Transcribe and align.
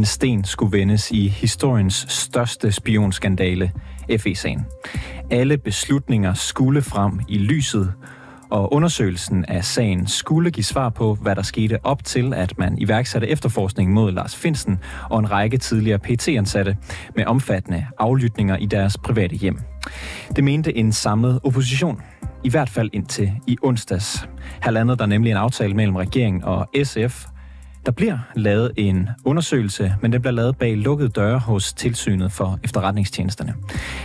En 0.00 0.06
sten 0.06 0.44
skulle 0.44 0.78
vendes 0.78 1.10
i 1.10 1.28
historiens 1.28 2.06
største 2.08 2.72
spionskandale, 2.72 3.72
FE-sagen. 4.18 4.66
Alle 5.30 5.58
beslutninger 5.58 6.34
skulle 6.34 6.82
frem 6.82 7.20
i 7.28 7.38
lyset, 7.38 7.92
og 8.50 8.72
undersøgelsen 8.72 9.44
af 9.44 9.64
sagen 9.64 10.06
skulle 10.06 10.50
give 10.50 10.64
svar 10.64 10.88
på, 10.88 11.14
hvad 11.14 11.36
der 11.36 11.42
skete 11.42 11.84
op 11.84 12.04
til, 12.04 12.34
at 12.34 12.58
man 12.58 12.78
iværksatte 12.78 13.28
efterforskning 13.28 13.92
mod 13.92 14.12
Lars 14.12 14.36
Finsen 14.36 14.78
og 15.10 15.18
en 15.18 15.30
række 15.30 15.58
tidligere 15.58 15.98
PT-ansatte 15.98 16.76
med 17.16 17.24
omfattende 17.26 17.86
aflytninger 17.98 18.56
i 18.56 18.66
deres 18.66 18.98
private 18.98 19.36
hjem. 19.36 19.58
Det 20.36 20.44
mente 20.44 20.76
en 20.76 20.92
samlet 20.92 21.40
opposition, 21.44 22.00
i 22.44 22.50
hvert 22.50 22.68
fald 22.68 22.90
indtil 22.92 23.32
i 23.46 23.56
onsdags. 23.62 24.28
Her 24.62 24.70
landede 24.70 24.98
der 24.98 25.06
nemlig 25.06 25.30
en 25.30 25.36
aftale 25.36 25.74
mellem 25.74 25.96
regeringen 25.96 26.44
og 26.44 26.68
SF 26.84 27.26
der 27.86 27.92
bliver 27.92 28.18
lavet 28.36 28.72
en 28.76 29.08
undersøgelse, 29.24 29.94
men 30.02 30.12
den 30.12 30.20
bliver 30.20 30.32
lavet 30.32 30.56
bag 30.56 30.76
lukkede 30.76 31.08
døre 31.08 31.38
hos 31.38 31.72
tilsynet 31.72 32.32
for 32.32 32.58
efterretningstjenesterne. 32.64 33.54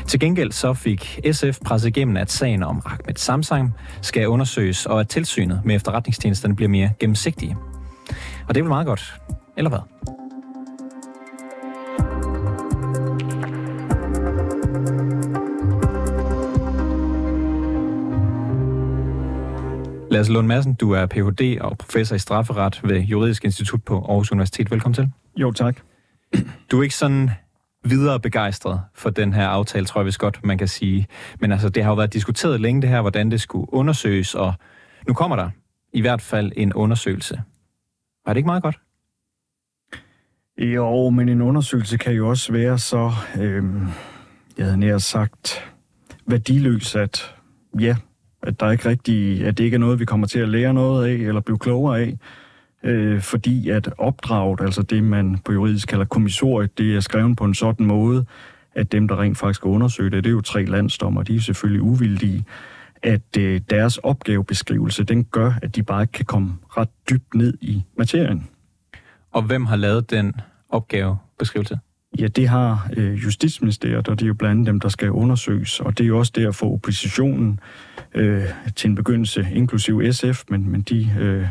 Til 0.07 0.19
gengæld 0.19 0.51
så 0.51 0.73
fik 0.73 1.19
SF 1.31 1.59
presset 1.65 1.87
igennem, 1.87 2.17
at 2.17 2.31
sagen 2.31 2.63
om 2.63 2.81
Ahmed 2.85 3.15
Samsam 3.15 3.71
skal 4.01 4.27
undersøges, 4.27 4.85
og 4.85 4.99
at 4.99 5.09
tilsynet 5.09 5.61
med 5.65 5.75
efterretningstjenesterne 5.75 6.55
bliver 6.55 6.69
mere 6.69 6.89
gennemsigtige. 6.99 7.57
Og 8.47 8.55
det 8.55 8.57
er 8.57 8.63
vel 8.63 8.69
meget 8.69 8.87
godt, 8.87 9.15
eller 9.57 9.69
hvad? 9.69 9.79
Lasse 20.15 20.33
Lund 20.33 20.47
Madsen, 20.47 20.73
du 20.73 20.91
er 20.91 21.05
Ph.D. 21.05 21.57
og 21.61 21.77
professor 21.77 22.15
i 22.15 22.19
strafferet 22.19 22.81
ved 22.83 22.99
Juridisk 22.99 23.45
Institut 23.45 23.83
på 23.83 24.05
Aarhus 24.05 24.31
Universitet. 24.31 24.71
Velkommen 24.71 24.93
til. 24.93 25.11
Jo, 25.37 25.51
tak. 25.51 25.79
Du 26.71 26.79
er 26.79 26.83
ikke 26.83 26.95
sådan 26.95 27.29
videre 27.83 28.19
begejstret 28.19 28.81
for 28.93 29.09
den 29.09 29.33
her 29.33 29.47
aftale, 29.47 29.85
tror 29.85 30.01
jeg 30.01 30.05
vist 30.05 30.19
godt, 30.19 30.39
man 30.43 30.57
kan 30.57 30.67
sige. 30.67 31.07
Men 31.39 31.51
altså, 31.51 31.69
det 31.69 31.83
har 31.83 31.91
jo 31.91 31.95
været 31.95 32.13
diskuteret 32.13 32.61
længe 32.61 32.81
det 32.81 32.89
her, 32.89 33.01
hvordan 33.01 33.31
det 33.31 33.41
skulle 33.41 33.73
undersøges, 33.73 34.35
og 34.35 34.53
nu 35.07 35.13
kommer 35.13 35.35
der 35.35 35.49
i 35.93 36.01
hvert 36.01 36.21
fald 36.21 36.51
en 36.55 36.73
undersøgelse. 36.73 37.41
Var 38.25 38.33
det 38.33 38.37
ikke 38.37 38.47
meget 38.47 38.63
godt? 38.63 38.79
Jo, 40.57 41.09
men 41.09 41.29
en 41.29 41.41
undersøgelse 41.41 41.97
kan 41.97 42.13
jo 42.13 42.29
også 42.29 42.51
være 42.51 42.79
så, 42.79 43.11
øh, 43.39 43.63
jeg 44.57 44.65
havde 44.65 44.77
nær 44.77 44.97
sagt, 44.97 45.71
værdiløs, 46.27 46.95
at 46.95 47.35
ja, 47.79 47.95
at 48.45 48.59
der 48.59 48.71
ikke 48.71 48.89
rigtig, 48.89 49.45
at 49.45 49.57
det 49.57 49.63
ikke 49.63 49.75
er 49.75 49.79
noget, 49.79 49.99
vi 49.99 50.05
kommer 50.05 50.27
til 50.27 50.39
at 50.39 50.49
lære 50.49 50.73
noget 50.73 51.07
af, 51.07 51.13
eller 51.13 51.41
blive 51.41 51.57
klogere 51.57 51.99
af, 51.99 52.17
øh, 52.83 53.21
fordi 53.21 53.69
at 53.69 53.89
opdraget, 53.97 54.61
altså 54.61 54.81
det 54.81 55.03
man 55.03 55.37
på 55.45 55.53
juridisk 55.53 55.87
kalder 55.87 56.05
kommissoriet, 56.05 56.77
det 56.77 56.95
er 56.95 56.99
skrevet 56.99 57.37
på 57.37 57.45
en 57.45 57.53
sådan 57.53 57.85
måde, 57.85 58.25
at 58.75 58.91
dem, 58.91 59.07
der 59.07 59.19
rent 59.19 59.37
faktisk 59.37 59.57
skal 59.57 59.67
undersøge 59.67 60.09
det, 60.09 60.23
det 60.23 60.29
er 60.29 60.33
jo 60.33 60.41
tre 60.41 60.65
landsdommer, 60.65 61.23
de 61.23 61.35
er 61.35 61.39
selvfølgelig 61.39 61.81
uvildige, 61.81 62.45
at 63.03 63.37
øh, 63.37 63.61
deres 63.69 63.97
opgavebeskrivelse, 63.97 65.03
den 65.03 65.23
gør, 65.23 65.53
at 65.61 65.75
de 65.75 65.83
bare 65.83 66.01
ikke 66.01 66.11
kan 66.11 66.25
komme 66.25 66.53
ret 66.77 66.89
dybt 67.09 67.33
ned 67.33 67.53
i 67.61 67.83
materien. 67.97 68.47
Og 69.31 69.41
hvem 69.41 69.65
har 69.65 69.75
lavet 69.75 70.11
den 70.11 70.33
opgavebeskrivelse? 70.69 71.79
Ja, 72.19 72.27
det 72.27 72.47
har 72.47 72.89
øh, 72.97 73.23
Justitsministeriet, 73.23 74.07
og 74.07 74.19
det 74.19 74.25
er 74.25 74.27
jo 74.27 74.33
blandt 74.33 74.51
andet 74.51 74.67
dem, 74.67 74.79
der 74.79 74.89
skal 74.89 75.11
undersøges. 75.11 75.79
Og 75.79 75.97
det 75.97 76.03
er 76.03 76.07
jo 76.07 76.19
også 76.19 76.31
derfor 76.35 76.73
oppositionen 76.73 77.59
øh, 78.13 78.43
til 78.75 78.89
en 78.89 78.95
begyndelse, 78.95 79.47
inklusiv 79.53 80.11
SF, 80.11 80.43
men, 80.49 80.69
men 80.69 80.81
de 80.81 81.15
øh, 81.19 81.47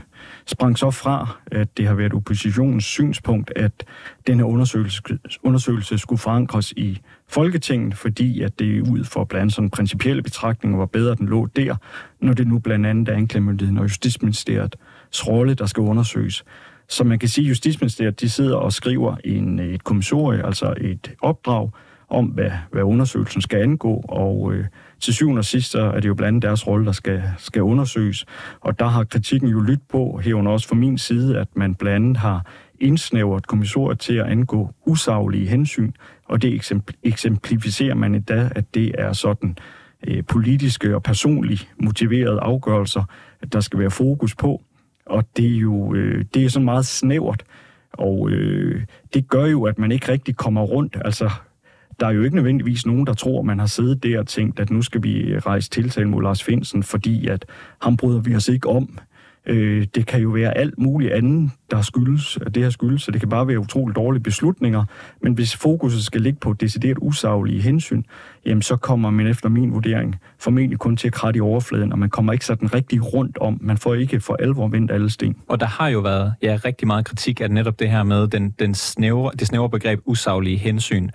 sprang 0.47 0.78
så 0.78 0.91
fra, 0.91 1.37
at 1.47 1.77
det 1.77 1.87
har 1.87 1.94
været 1.94 2.12
oppositionens 2.12 2.84
synspunkt, 2.84 3.53
at 3.56 3.84
den 4.27 4.39
her 4.39 4.44
undersøgelse, 4.44 5.03
undersøgelse 5.43 5.99
skulle 5.99 6.19
forankres 6.19 6.72
i 6.72 7.00
Folketinget, 7.28 7.94
fordi 7.94 8.41
at 8.41 8.59
det 8.59 8.81
ud 8.81 9.05
for 9.05 9.25
blandt 9.25 9.43
andet 9.43 9.55
sådan 9.55 9.71
principielle 9.71 10.22
betragtninger 10.22 10.78
var 10.78 10.87
bedre, 10.87 11.12
at 11.12 11.19
den 11.19 11.28
lå 11.28 11.47
der, 11.47 11.77
når 12.21 12.33
det 12.33 12.47
nu 12.47 12.59
blandt 12.59 12.87
andet 12.87 13.09
er 13.09 13.16
anklagemyndigheden 13.16 13.78
og 13.78 13.84
Justitsministeriets 13.84 15.28
rolle, 15.28 15.55
der 15.55 15.66
skal 15.66 15.81
undersøges. 15.81 16.44
Så 16.89 17.05
man 17.05 17.19
kan 17.19 17.28
sige, 17.28 17.45
at 17.45 17.49
Justitsministeriet 17.49 18.21
de 18.21 18.28
sidder 18.28 18.56
og 18.56 18.72
skriver 18.72 19.17
en, 19.25 19.59
et 19.59 19.84
kommissorie, 19.84 20.47
altså 20.47 20.75
et 20.81 21.15
opdrag 21.22 21.71
om, 22.09 22.27
hvad, 22.27 22.50
hvad 22.72 22.83
undersøgelsen 22.83 23.43
skal 23.43 23.62
angå, 23.62 24.05
og 24.09 24.53
øh, 24.53 24.65
til 25.00 25.15
syvende 25.15 25.39
og 25.39 25.45
sidst 25.45 25.71
så 25.71 25.81
er 25.81 26.00
det 26.00 26.09
jo 26.09 26.15
blandt 26.15 26.28
andet 26.28 26.43
deres 26.43 26.67
rolle, 26.67 26.87
der 26.87 26.93
skal, 26.93 27.22
skal 27.39 27.62
undersøges. 27.62 28.27
Og 28.61 28.78
der 28.78 28.87
har 28.87 29.05
kritikken 29.05 29.49
jo 29.49 29.61
lyttet 29.61 29.89
på, 29.89 30.21
herunder 30.25 30.53
også 30.53 30.69
fra 30.69 30.77
min 30.77 30.99
side, 30.99 31.39
at 31.39 31.49
man 31.56 31.75
blandt 31.75 31.97
andet 31.97 32.17
har 32.17 32.47
indsnævret 32.81 33.47
kommissoriet 33.47 33.99
til 33.99 34.15
at 34.15 34.27
angå 34.27 34.71
usaglige 34.87 35.47
hensyn, 35.47 35.93
og 36.25 36.43
det 36.43 36.61
eksemplificerer 37.03 37.95
man 37.95 38.15
i 38.15 38.19
dag, 38.19 38.51
at 38.55 38.75
det 38.75 38.95
er 38.99 39.12
sådan 39.12 39.56
øh, 40.06 40.25
politiske 40.25 40.95
og 40.95 41.03
personligt 41.03 41.69
motiverede 41.83 42.41
afgørelser, 42.41 43.03
at 43.43 43.53
der 43.53 43.61
skal 43.61 43.78
være 43.78 43.91
fokus 43.91 44.34
på. 44.34 44.62
Og 45.06 45.25
det 45.37 45.47
er 45.47 45.59
jo 45.59 45.94
øh, 45.94 46.25
det 46.34 46.44
er 46.44 46.48
så 46.48 46.60
meget 46.60 46.87
snævert, 46.87 47.44
og 47.92 48.31
øh, 48.31 48.82
det 49.15 49.28
gør 49.28 49.47
jo, 49.47 49.65
at 49.65 49.78
man 49.78 49.92
ikke 49.92 50.12
rigtig 50.12 50.37
kommer 50.37 50.62
rundt. 50.62 50.97
Altså, 51.04 51.31
der 52.00 52.06
er 52.06 52.10
jo 52.10 52.22
ikke 52.22 52.37
nødvendigvis 52.37 52.87
nogen, 52.87 53.06
der 53.06 53.15
tror, 53.15 53.42
man 53.42 53.59
har 53.59 53.66
siddet 53.66 54.03
der 54.03 54.19
og 54.19 54.26
tænkt, 54.26 54.60
at 54.60 54.70
nu 54.70 54.82
skal 54.82 55.03
vi 55.03 55.38
rejse 55.38 55.70
tiltale 55.70 56.09
mod 56.09 56.22
Lars 56.22 56.42
Finsen, 56.42 56.82
fordi 56.82 57.26
at 57.26 57.47
ham 57.82 57.97
bryder 57.97 58.20
vi 58.20 58.34
os 58.34 58.48
ikke 58.48 58.69
om. 58.69 58.98
Øh, 58.98 59.14
Øh, 59.47 59.87
det 59.94 60.06
kan 60.06 60.21
jo 60.21 60.28
være 60.28 60.59
alt 60.59 60.78
muligt 60.78 61.12
andet, 61.12 61.50
der 61.71 61.82
skyldes, 61.82 62.38
at 62.47 62.55
det 62.55 62.62
her 62.62 62.71
skyldes, 62.71 63.03
så 63.03 63.10
det 63.10 63.21
kan 63.21 63.28
bare 63.28 63.49
være 63.49 63.59
utroligt 63.59 63.97
dårlige 63.97 64.22
beslutninger. 64.22 64.84
Men 65.22 65.32
hvis 65.32 65.56
fokuset 65.56 66.05
skal 66.05 66.21
ligge 66.21 66.38
på 66.41 66.53
decideret 66.53 66.99
usaglige 67.00 67.62
hensyn, 67.62 68.03
jamen 68.47 68.62
så 68.62 68.77
kommer 68.77 69.10
man 69.10 69.27
efter 69.27 69.49
min 69.49 69.72
vurdering 69.72 70.16
formentlig 70.38 70.78
kun 70.78 70.97
til 70.97 71.06
at 71.06 71.12
kratte 71.12 71.38
i 71.38 71.41
overfladen, 71.41 71.93
og 71.93 71.99
man 71.99 72.10
kommer 72.10 72.33
ikke 72.33 72.47
sådan 72.47 72.75
rigtig 72.75 73.15
rundt 73.15 73.38
om. 73.38 73.59
Man 73.60 73.77
får 73.77 73.94
ikke 73.94 74.21
for 74.21 74.34
alvor 74.34 74.69
vendt 74.69 74.91
alle 74.91 75.10
sten. 75.10 75.37
Og 75.49 75.60
der 75.60 75.66
har 75.66 75.88
jo 75.88 76.00
været 76.00 76.34
ja, 76.43 76.59
rigtig 76.65 76.87
meget 76.87 77.04
kritik 77.04 77.41
af 77.41 77.50
netop 77.50 77.78
det 77.78 77.91
her 77.91 78.03
med 78.03 78.28
den, 78.28 78.50
den 78.50 78.75
snævre, 78.75 79.31
det 79.38 79.47
snævre 79.47 79.71
begreb 79.71 80.00
usaglige 80.04 80.56
hensyn. 80.56 81.09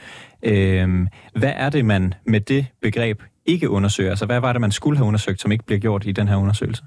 Øhm, 0.44 1.08
hvad 1.36 1.54
er 1.56 1.70
det, 1.70 1.86
man 1.86 2.14
med 2.26 2.40
det 2.42 2.66
begreb 2.82 3.24
ikke 3.46 3.70
undersøger? 3.70 4.10
Altså, 4.10 4.26
hvad 4.26 4.40
var 4.40 4.54
det, 4.54 4.62
man 4.62 4.72
skulle 4.72 4.98
have 4.98 5.08
undersøgt, 5.08 5.42
som 5.42 5.52
ikke 5.52 5.66
bliver 5.66 5.80
gjort 5.80 6.06
i 6.06 6.12
den 6.12 6.28
her 6.28 6.36
undersøgelse? 6.36 6.84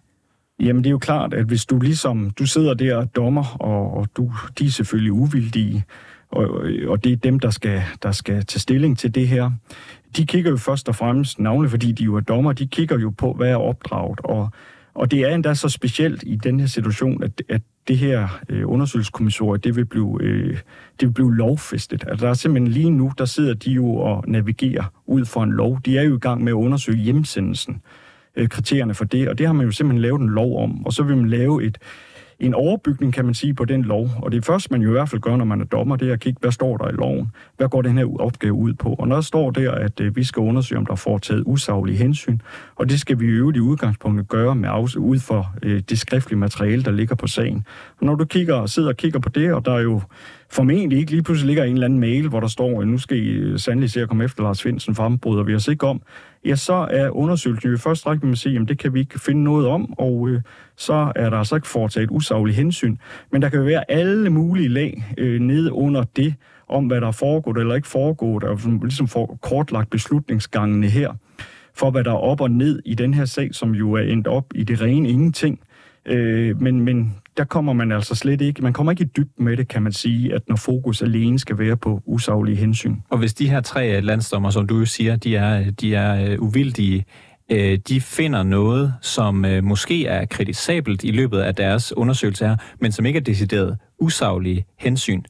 Jamen, 0.62 0.84
det 0.84 0.88
er 0.88 0.92
jo 0.92 0.98
klart, 0.98 1.34
at 1.34 1.44
hvis 1.44 1.64
du 1.64 1.78
ligesom, 1.78 2.30
du 2.30 2.46
sidder 2.46 2.74
der 2.74 2.96
og 2.96 3.16
dommer, 3.16 3.56
og, 3.60 3.94
og 3.94 4.08
du, 4.16 4.32
de 4.58 4.66
er 4.66 4.70
selvfølgelig 4.70 5.12
uvildige, 5.12 5.84
og, 6.30 6.48
og 6.86 7.04
det 7.04 7.12
er 7.12 7.16
dem, 7.16 7.40
der 7.40 7.50
skal, 7.50 7.82
der 8.02 8.12
skal 8.12 8.46
tage 8.46 8.60
stilling 8.60 8.98
til 8.98 9.14
det 9.14 9.28
her. 9.28 9.50
De 10.16 10.26
kigger 10.26 10.50
jo 10.50 10.56
først 10.56 10.88
og 10.88 10.96
fremmest, 10.96 11.38
navnlig 11.38 11.70
fordi 11.70 11.92
de 11.92 12.04
jo 12.04 12.16
er 12.16 12.20
dommer, 12.20 12.52
de 12.52 12.66
kigger 12.66 12.98
jo 12.98 13.10
på, 13.10 13.32
hvad 13.32 13.50
er 13.50 13.56
opdraget, 13.56 14.20
og, 14.24 14.50
og 14.94 15.10
det 15.10 15.20
er 15.20 15.34
endda 15.34 15.54
så 15.54 15.68
specielt 15.68 16.24
i 16.26 16.36
den 16.36 16.60
her 16.60 16.66
situation, 16.66 17.22
at, 17.22 17.42
at 17.48 17.62
det 17.88 17.98
her 17.98 18.28
øh, 18.48 18.70
undersøgelseskommissorie, 18.70 19.58
det 19.58 19.76
vil 19.76 19.84
blive, 19.84 20.18
øh, 20.20 20.58
det 21.00 21.08
vil 21.08 21.12
blive 21.12 21.36
lovfæstet. 21.36 22.04
Altså, 22.08 22.26
der 22.26 22.30
er 22.30 22.34
simpelthen 22.34 22.72
lige 22.72 22.90
nu, 22.90 23.12
der 23.18 23.24
sidder 23.24 23.54
de 23.54 23.70
jo 23.70 23.94
og 23.94 24.24
navigerer 24.28 24.84
ud 25.06 25.24
for 25.24 25.42
en 25.42 25.52
lov. 25.52 25.80
De 25.84 25.98
er 25.98 26.02
jo 26.02 26.16
i 26.16 26.18
gang 26.18 26.44
med 26.44 26.52
at 26.52 26.56
undersøge 26.56 26.98
hjemsendelsen 26.98 27.82
øh, 28.36 28.48
kriterierne 28.48 28.94
for 28.94 29.04
det, 29.04 29.28
og 29.28 29.38
det 29.38 29.46
har 29.46 29.52
man 29.52 29.66
jo 29.66 29.72
simpelthen 29.72 30.02
lavet 30.02 30.20
en 30.20 30.28
lov 30.28 30.62
om, 30.62 30.86
og 30.86 30.92
så 30.92 31.02
vil 31.02 31.16
man 31.16 31.28
lave 31.28 31.64
et, 31.64 31.78
en 32.42 32.54
overbygning, 32.54 33.12
kan 33.12 33.24
man 33.24 33.34
sige, 33.34 33.54
på 33.54 33.64
den 33.64 33.82
lov. 33.82 34.10
Og 34.22 34.32
det 34.32 34.44
første, 34.44 34.68
man 34.70 34.82
jo 34.82 34.88
i 34.88 34.92
hvert 34.92 35.08
fald 35.08 35.20
gør, 35.20 35.36
når 35.36 35.44
man 35.44 35.60
er 35.60 35.64
dommer, 35.64 35.96
det 35.96 36.08
er 36.08 36.12
at 36.12 36.20
kigge, 36.20 36.38
hvad 36.40 36.52
står 36.52 36.76
der 36.76 36.88
i 36.88 36.92
loven? 36.92 37.32
Hvad 37.56 37.68
går 37.68 37.82
den 37.82 37.98
her 37.98 38.20
opgave 38.20 38.52
ud 38.52 38.74
på? 38.74 38.94
Og 38.98 39.08
når 39.08 39.16
der 39.16 39.22
står 39.22 39.50
der, 39.50 39.72
at 39.72 40.00
øh, 40.00 40.16
vi 40.16 40.24
skal 40.24 40.40
undersøge, 40.40 40.78
om 40.78 40.86
der 40.86 40.92
er 40.92 40.96
foretaget 40.96 41.42
usaglige 41.46 41.98
hensyn, 41.98 42.38
og 42.76 42.88
det 42.88 43.00
skal 43.00 43.20
vi 43.20 43.24
i 43.24 43.28
øvrigt 43.28 43.56
i 43.56 43.60
udgangspunktet 43.60 44.28
gøre 44.28 44.54
med 44.54 44.68
ud 44.96 45.18
for 45.18 45.54
øh, 45.62 45.82
det 45.88 45.98
skriftlige 45.98 46.38
materiale, 46.38 46.82
der 46.82 46.90
ligger 46.90 47.14
på 47.14 47.26
sagen. 47.26 47.66
Og 48.00 48.06
når 48.06 48.14
du 48.14 48.24
kigger 48.24 48.66
sidder 48.66 48.88
og 48.88 48.96
kigger 48.96 49.18
på 49.18 49.28
det, 49.28 49.52
og 49.52 49.64
der 49.64 49.72
er 49.72 49.80
jo 49.80 50.00
formentlig 50.52 50.98
ikke 50.98 51.10
lige 51.10 51.22
pludselig 51.22 51.46
ligger 51.46 51.64
en 51.64 51.72
eller 51.72 51.84
anden 51.84 52.00
mail, 52.00 52.28
hvor 52.28 52.40
der 52.40 52.48
står, 52.48 52.82
at 52.82 52.88
nu 52.88 52.98
skal 52.98 53.18
I 53.18 53.58
sandelig 53.58 53.90
se 53.90 54.02
at 54.02 54.08
komme 54.08 54.24
efter 54.24 54.42
Lars 54.42 54.62
Finsen, 54.62 54.94
for 54.94 55.02
ham 55.02 55.18
bryder 55.18 55.42
vi 55.42 55.54
os 55.54 55.68
ikke 55.68 55.86
om, 55.86 56.02
ja, 56.44 56.56
så 56.56 56.88
er 56.90 57.10
undersøgelsen 57.10 57.70
jo 57.70 57.76
først 57.76 58.06
række 58.06 58.26
med 58.26 58.32
at 58.32 58.38
sige, 58.38 58.60
at 58.60 58.68
det 58.68 58.78
kan 58.78 58.94
vi 58.94 59.00
ikke 59.00 59.20
finde 59.20 59.44
noget 59.44 59.68
om, 59.68 59.98
og 59.98 60.28
øh, 60.28 60.40
så 60.76 61.12
er 61.16 61.30
der 61.30 61.36
altså 61.36 61.54
ikke 61.54 61.68
foretaget 61.68 62.10
usaglig 62.10 62.56
hensyn. 62.56 62.96
Men 63.32 63.42
der 63.42 63.48
kan 63.48 63.58
jo 63.58 63.64
være 63.64 63.90
alle 63.90 64.30
mulige 64.30 64.68
lag 64.68 65.14
øh, 65.18 65.40
nede 65.40 65.72
under 65.72 66.04
det, 66.16 66.34
om 66.68 66.86
hvad 66.86 67.00
der 67.00 67.06
er 67.06 67.12
foregået 67.12 67.58
eller 67.58 67.74
ikke 67.74 67.88
foregået, 67.88 68.44
og 68.44 68.58
ligesom 68.82 69.08
får 69.08 69.38
kortlagt 69.42 69.90
beslutningsgangene 69.90 70.86
her, 70.86 71.12
for 71.74 71.90
hvad 71.90 72.04
der 72.04 72.10
er 72.10 72.16
op 72.16 72.40
og 72.40 72.50
ned 72.50 72.82
i 72.84 72.94
den 72.94 73.14
her 73.14 73.24
sag, 73.24 73.54
som 73.54 73.74
jo 73.74 73.92
er 73.92 74.02
endt 74.02 74.26
op 74.26 74.44
i 74.54 74.64
det 74.64 74.80
rene 74.80 75.08
ingenting. 75.08 75.60
Øh, 76.06 76.60
men, 76.60 76.80
men 76.80 77.14
der 77.36 77.44
kommer 77.44 77.72
man 77.72 77.92
altså 77.92 78.14
slet 78.14 78.40
ikke, 78.40 78.62
man 78.62 78.72
kommer 78.72 78.92
ikke 78.92 79.04
i 79.04 79.06
dybden 79.16 79.44
med 79.44 79.56
det, 79.56 79.68
kan 79.68 79.82
man 79.82 79.92
sige, 79.92 80.34
at 80.34 80.42
når 80.48 80.56
fokus 80.56 81.02
alene 81.02 81.38
skal 81.38 81.58
være 81.58 81.76
på 81.76 82.02
usaglige 82.06 82.56
hensyn. 82.56 82.96
Og 83.10 83.18
hvis 83.18 83.34
de 83.34 83.50
her 83.50 83.60
tre 83.60 84.00
landsdommer, 84.00 84.50
som 84.50 84.66
du 84.66 84.86
siger, 84.86 85.16
de 85.16 85.36
er, 85.36 85.70
de 85.70 85.94
er 85.94 86.30
øh, 86.30 86.42
uvildige, 86.42 87.04
øh, 87.52 87.78
de 87.88 88.00
finder 88.00 88.42
noget, 88.42 88.94
som 89.00 89.44
øh, 89.44 89.64
måske 89.64 90.06
er 90.06 90.24
kritisabelt 90.24 91.04
i 91.04 91.10
løbet 91.10 91.38
af 91.38 91.54
deres 91.54 91.96
undersøgelse 91.96 92.46
her, 92.46 92.56
men 92.80 92.92
som 92.92 93.06
ikke 93.06 93.16
er 93.16 93.22
decideret 93.22 93.78
usaglige 93.98 94.64
hensyn. 94.78 95.22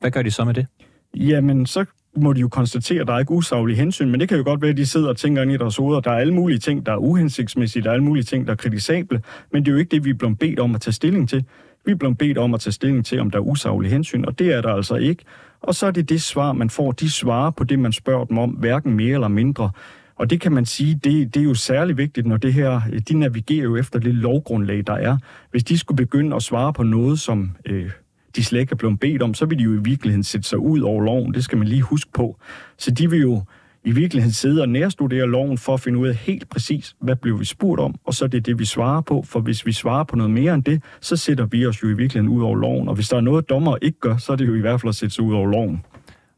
hvad 0.00 0.10
gør 0.10 0.22
de 0.22 0.30
så 0.30 0.44
med 0.44 0.54
det? 0.54 0.66
Jamen, 1.14 1.66
så 1.66 1.84
må 2.16 2.32
de 2.32 2.40
jo 2.40 2.48
konstatere, 2.48 3.00
at 3.00 3.06
der 3.06 3.14
er 3.14 3.18
ikke 3.18 3.32
usaglige 3.32 3.76
hensyn, 3.76 4.10
men 4.10 4.20
det 4.20 4.28
kan 4.28 4.38
jo 4.38 4.44
godt 4.44 4.62
være, 4.62 4.70
at 4.70 4.76
de 4.76 4.86
sidder 4.86 5.08
og 5.08 5.16
tænker 5.16 5.42
ind 5.42 5.52
i 5.52 5.56
deres 5.56 5.76
hoveder, 5.76 6.00
der 6.00 6.10
er 6.10 6.18
alle 6.18 6.34
mulige 6.34 6.58
ting, 6.58 6.86
der 6.86 6.92
er 6.92 6.96
uhensigtsmæssige, 6.96 7.82
der 7.82 7.88
er 7.88 7.92
alle 7.92 8.04
mulige 8.04 8.24
ting, 8.24 8.46
der 8.46 8.52
er 8.52 8.56
kritisable, 8.56 9.22
men 9.52 9.64
det 9.64 9.70
er 9.70 9.72
jo 9.72 9.78
ikke 9.78 9.90
det, 9.90 10.04
vi 10.04 10.10
er 10.10 10.14
blevet 10.14 10.38
bedt 10.38 10.58
om 10.58 10.74
at 10.74 10.80
tage 10.80 10.92
stilling 10.92 11.28
til. 11.28 11.44
Vi 11.84 11.92
er 11.92 11.96
blevet 11.96 12.18
bedt 12.18 12.38
om 12.38 12.54
at 12.54 12.60
tage 12.60 12.72
stilling 12.72 13.06
til, 13.06 13.20
om 13.20 13.30
der 13.30 13.38
er 13.38 13.42
usaglige 13.42 13.92
hensyn, 13.92 14.24
og 14.24 14.38
det 14.38 14.52
er 14.52 14.60
der 14.60 14.74
altså 14.74 14.94
ikke. 14.94 15.24
Og 15.60 15.74
så 15.74 15.86
er 15.86 15.90
det 15.90 16.08
det 16.08 16.22
svar, 16.22 16.52
man 16.52 16.70
får. 16.70 16.92
De 16.92 17.10
svarer 17.10 17.50
på 17.50 17.64
det, 17.64 17.78
man 17.78 17.92
spørger 17.92 18.24
dem 18.24 18.38
om, 18.38 18.50
hverken 18.50 18.94
mere 18.94 19.14
eller 19.14 19.28
mindre. 19.28 19.70
Og 20.16 20.30
det 20.30 20.40
kan 20.40 20.52
man 20.52 20.66
sige, 20.66 20.94
det, 20.94 21.34
det 21.34 21.40
er 21.40 21.44
jo 21.44 21.54
særlig 21.54 21.96
vigtigt, 21.96 22.26
når 22.26 22.36
det 22.36 22.54
her, 22.54 22.80
de 23.08 23.18
navigerer 23.18 23.64
jo 23.64 23.76
efter 23.76 23.98
det 23.98 24.14
lovgrundlag, 24.14 24.82
der 24.86 24.92
er. 24.92 25.16
Hvis 25.50 25.64
de 25.64 25.78
skulle 25.78 25.96
begynde 25.96 26.36
at 26.36 26.42
svare 26.42 26.72
på 26.72 26.82
noget, 26.82 27.20
som 27.20 27.50
øh, 27.66 27.90
de 28.36 28.44
slet 28.44 28.60
ikke 28.60 28.72
er 28.72 28.76
blevet 28.76 29.00
bedt 29.00 29.22
om, 29.22 29.34
så 29.34 29.46
vil 29.46 29.58
de 29.58 29.64
jo 29.64 29.72
i 29.72 29.82
virkeligheden 29.84 30.24
sætte 30.24 30.48
sig 30.48 30.58
ud 30.58 30.80
over 30.80 31.02
loven. 31.02 31.34
Det 31.34 31.44
skal 31.44 31.58
man 31.58 31.68
lige 31.68 31.82
huske 31.82 32.10
på. 32.12 32.40
Så 32.78 32.90
de 32.90 33.10
vil 33.10 33.20
jo 33.20 33.42
i 33.84 33.90
virkeligheden 33.90 34.32
sidde 34.32 34.62
og 34.62 34.68
nærstudere 34.68 35.26
loven 35.26 35.58
for 35.58 35.74
at 35.74 35.80
finde 35.80 35.98
ud 35.98 36.08
af 36.08 36.14
helt 36.14 36.48
præcis, 36.48 36.96
hvad 37.00 37.16
blev 37.16 37.40
vi 37.40 37.44
spurgt 37.44 37.80
om, 37.80 37.94
og 38.04 38.14
så 38.14 38.24
er 38.24 38.28
det 38.28 38.46
det, 38.46 38.58
vi 38.58 38.64
svarer 38.64 39.00
på. 39.00 39.22
For 39.22 39.40
hvis 39.40 39.66
vi 39.66 39.72
svarer 39.72 40.04
på 40.04 40.16
noget 40.16 40.30
mere 40.32 40.54
end 40.54 40.64
det, 40.64 40.82
så 41.00 41.16
sætter 41.16 41.46
vi 41.46 41.66
os 41.66 41.82
jo 41.82 41.88
i 41.88 41.92
virkeligheden 41.92 42.28
ud 42.28 42.42
over 42.42 42.56
loven. 42.56 42.88
Og 42.88 42.94
hvis 42.94 43.08
der 43.08 43.16
er 43.16 43.20
noget, 43.20 43.48
dommer 43.48 43.76
ikke 43.82 44.00
gør, 44.00 44.16
så 44.16 44.32
er 44.32 44.36
det 44.36 44.46
jo 44.46 44.54
i 44.54 44.60
hvert 44.60 44.80
fald 44.80 44.88
at 44.88 44.94
sætte 44.94 45.14
sig 45.14 45.24
ud 45.24 45.34
over 45.34 45.50
loven. 45.50 45.84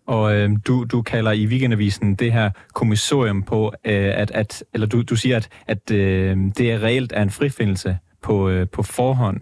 Og 0.07 0.37
øh, 0.37 0.51
du, 0.67 0.85
du 0.85 1.03
kalder 1.03 1.33
i 1.33 1.47
weekendavisen 1.47 2.15
det 2.15 2.33
her 2.33 2.51
kommissorium 2.75 3.43
på, 3.43 3.73
øh, 3.85 4.11
at, 4.15 4.31
at, 4.31 4.65
eller 4.75 4.87
du, 4.87 5.03
du 5.03 5.17
siger, 5.17 5.37
at, 5.37 5.49
at 5.67 5.91
øh, 5.91 6.37
det 6.59 6.73
er 6.73 6.83
reelt 6.83 7.13
er 7.17 7.23
en 7.23 7.31
frifindelse 7.31 7.99
på, 8.23 8.49
øh, 8.49 8.69
på 8.69 8.83
forhånd. 8.83 9.41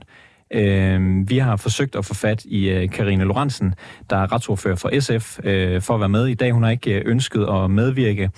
Øh, 0.51 1.31
vi 1.31 1.39
har 1.39 1.57
forsøgt 1.57 1.97
at 1.97 2.05
få 2.05 2.15
fat 2.15 2.45
i 2.45 2.69
øh, 2.69 2.91
Karine 2.91 3.25
Lorentzen, 3.25 3.75
der 4.11 4.17
er 4.17 4.33
retsordfører 4.33 4.77
for 4.77 5.01
SF, 5.01 5.39
øh, 5.45 5.83
for 5.83 5.95
at 5.95 6.01
være 6.01 6.09
med 6.09 6.27
i 6.27 6.35
dag. 6.35 6.53
Hun 6.53 6.63
har 6.63 6.71
ikke 6.71 6.95
øh, 6.95 7.03
ønsket 7.07 7.47
at 7.51 7.71
medvirke. 7.71 8.31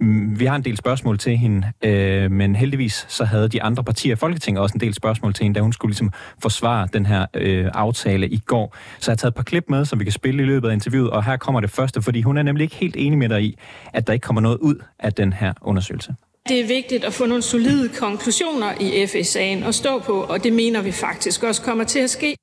Mm, 0.00 0.40
vi 0.40 0.44
har 0.44 0.56
en 0.56 0.64
del 0.64 0.76
spørgsmål 0.76 1.18
til 1.18 1.36
hende, 1.36 1.72
øh, 1.82 2.30
men 2.30 2.56
heldigvis 2.56 3.06
så 3.08 3.24
havde 3.24 3.48
de 3.48 3.62
andre 3.62 3.84
partier 3.84 4.12
i 4.12 4.16
Folketinget 4.16 4.62
også 4.62 4.74
en 4.74 4.80
del 4.80 4.94
spørgsmål 4.94 5.34
til 5.34 5.42
hende, 5.42 5.58
da 5.58 5.62
hun 5.62 5.72
skulle 5.72 5.90
ligesom 5.90 6.12
forsvare 6.42 6.88
den 6.92 7.06
her 7.06 7.26
øh, 7.34 7.70
aftale 7.74 8.28
i 8.28 8.38
går. 8.38 8.76
Så 8.98 9.10
jeg 9.10 9.12
har 9.12 9.16
taget 9.16 9.30
et 9.30 9.36
par 9.36 9.42
klip 9.42 9.64
med, 9.68 9.84
som 9.84 9.98
vi 9.98 10.04
kan 10.04 10.12
spille 10.12 10.42
i 10.42 10.46
løbet 10.46 10.68
af 10.68 10.72
interviewet, 10.72 11.10
og 11.10 11.24
her 11.24 11.36
kommer 11.36 11.60
det 11.60 11.70
første, 11.70 12.02
fordi 12.02 12.22
hun 12.22 12.38
er 12.38 12.42
nemlig 12.42 12.64
ikke 12.64 12.76
helt 12.76 12.96
enig 12.98 13.18
med 13.18 13.28
dig 13.28 13.42
i, 13.42 13.58
at 13.92 14.06
der 14.06 14.12
ikke 14.12 14.24
kommer 14.24 14.40
noget 14.40 14.58
ud 14.58 14.74
af 14.98 15.12
den 15.12 15.32
her 15.32 15.52
undersøgelse. 15.60 16.14
Det 16.48 16.60
er 16.60 16.66
vigtigt 16.66 17.04
at 17.04 17.12
få 17.12 17.26
nogle 17.26 17.42
solide 17.42 17.88
konklusioner 17.88 18.72
i 18.80 19.04
FSA'en 19.04 19.68
at 19.68 19.74
stå 19.74 19.98
på, 19.98 20.12
og 20.12 20.44
det 20.44 20.52
mener 20.52 20.82
vi 20.82 20.92
faktisk 20.92 21.42
også 21.42 21.62
kommer 21.62 21.84
til 21.84 21.98
at 21.98 22.10
ske. 22.10 22.36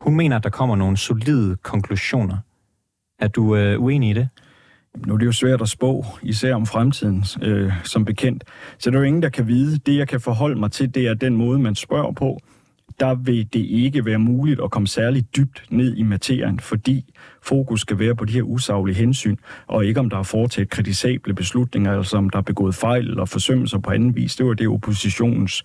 Hun 0.00 0.16
mener, 0.16 0.36
at 0.36 0.44
der 0.44 0.50
kommer 0.50 0.76
nogle 0.76 0.96
solide 0.96 1.56
konklusioner. 1.62 2.36
Er 3.18 3.28
du 3.28 3.56
øh, 3.56 3.82
uenig 3.82 4.10
i 4.10 4.12
det? 4.12 4.28
Nu 5.06 5.14
er 5.14 5.18
det 5.18 5.26
jo 5.26 5.32
svært 5.32 5.62
at 5.62 5.68
spå, 5.68 6.04
især 6.22 6.54
om 6.54 6.66
fremtiden, 6.66 7.24
øh, 7.42 7.72
som 7.84 8.04
bekendt. 8.04 8.44
Så 8.78 8.90
der 8.90 8.96
er 8.96 9.00
jo 9.00 9.06
ingen, 9.06 9.22
der 9.22 9.28
kan 9.28 9.48
vide. 9.48 9.78
Det, 9.78 9.96
jeg 9.96 10.08
kan 10.08 10.20
forholde 10.20 10.60
mig 10.60 10.72
til, 10.72 10.94
det 10.94 11.06
er 11.06 11.14
den 11.14 11.36
måde, 11.36 11.58
man 11.58 11.74
spørger 11.74 12.12
på 12.12 12.40
der 13.00 13.14
vil 13.14 13.52
det 13.52 13.60
ikke 13.60 14.04
være 14.04 14.18
muligt 14.18 14.60
at 14.64 14.70
komme 14.70 14.88
særligt 14.88 15.36
dybt 15.36 15.62
ned 15.70 15.96
i 15.96 16.02
materien, 16.02 16.60
fordi 16.60 17.14
fokus 17.46 17.80
skal 17.80 17.98
være 17.98 18.14
på 18.14 18.24
de 18.24 18.32
her 18.32 18.42
usaglige 18.42 18.96
hensyn, 18.96 19.36
og 19.66 19.86
ikke 19.86 20.00
om 20.00 20.10
der 20.10 20.18
er 20.18 20.22
foretaget 20.22 20.70
kritisable 20.70 21.34
beslutninger, 21.34 21.92
altså 21.92 22.16
om 22.16 22.30
der 22.30 22.38
er 22.38 22.42
begået 22.42 22.74
fejl 22.74 23.08
eller 23.08 23.24
forsømmelser 23.24 23.78
på 23.78 23.90
anden 23.90 24.16
vis. 24.16 24.36
Det 24.36 24.46
var 24.46 24.54
det, 24.54 24.68
oppositionens 24.68 25.62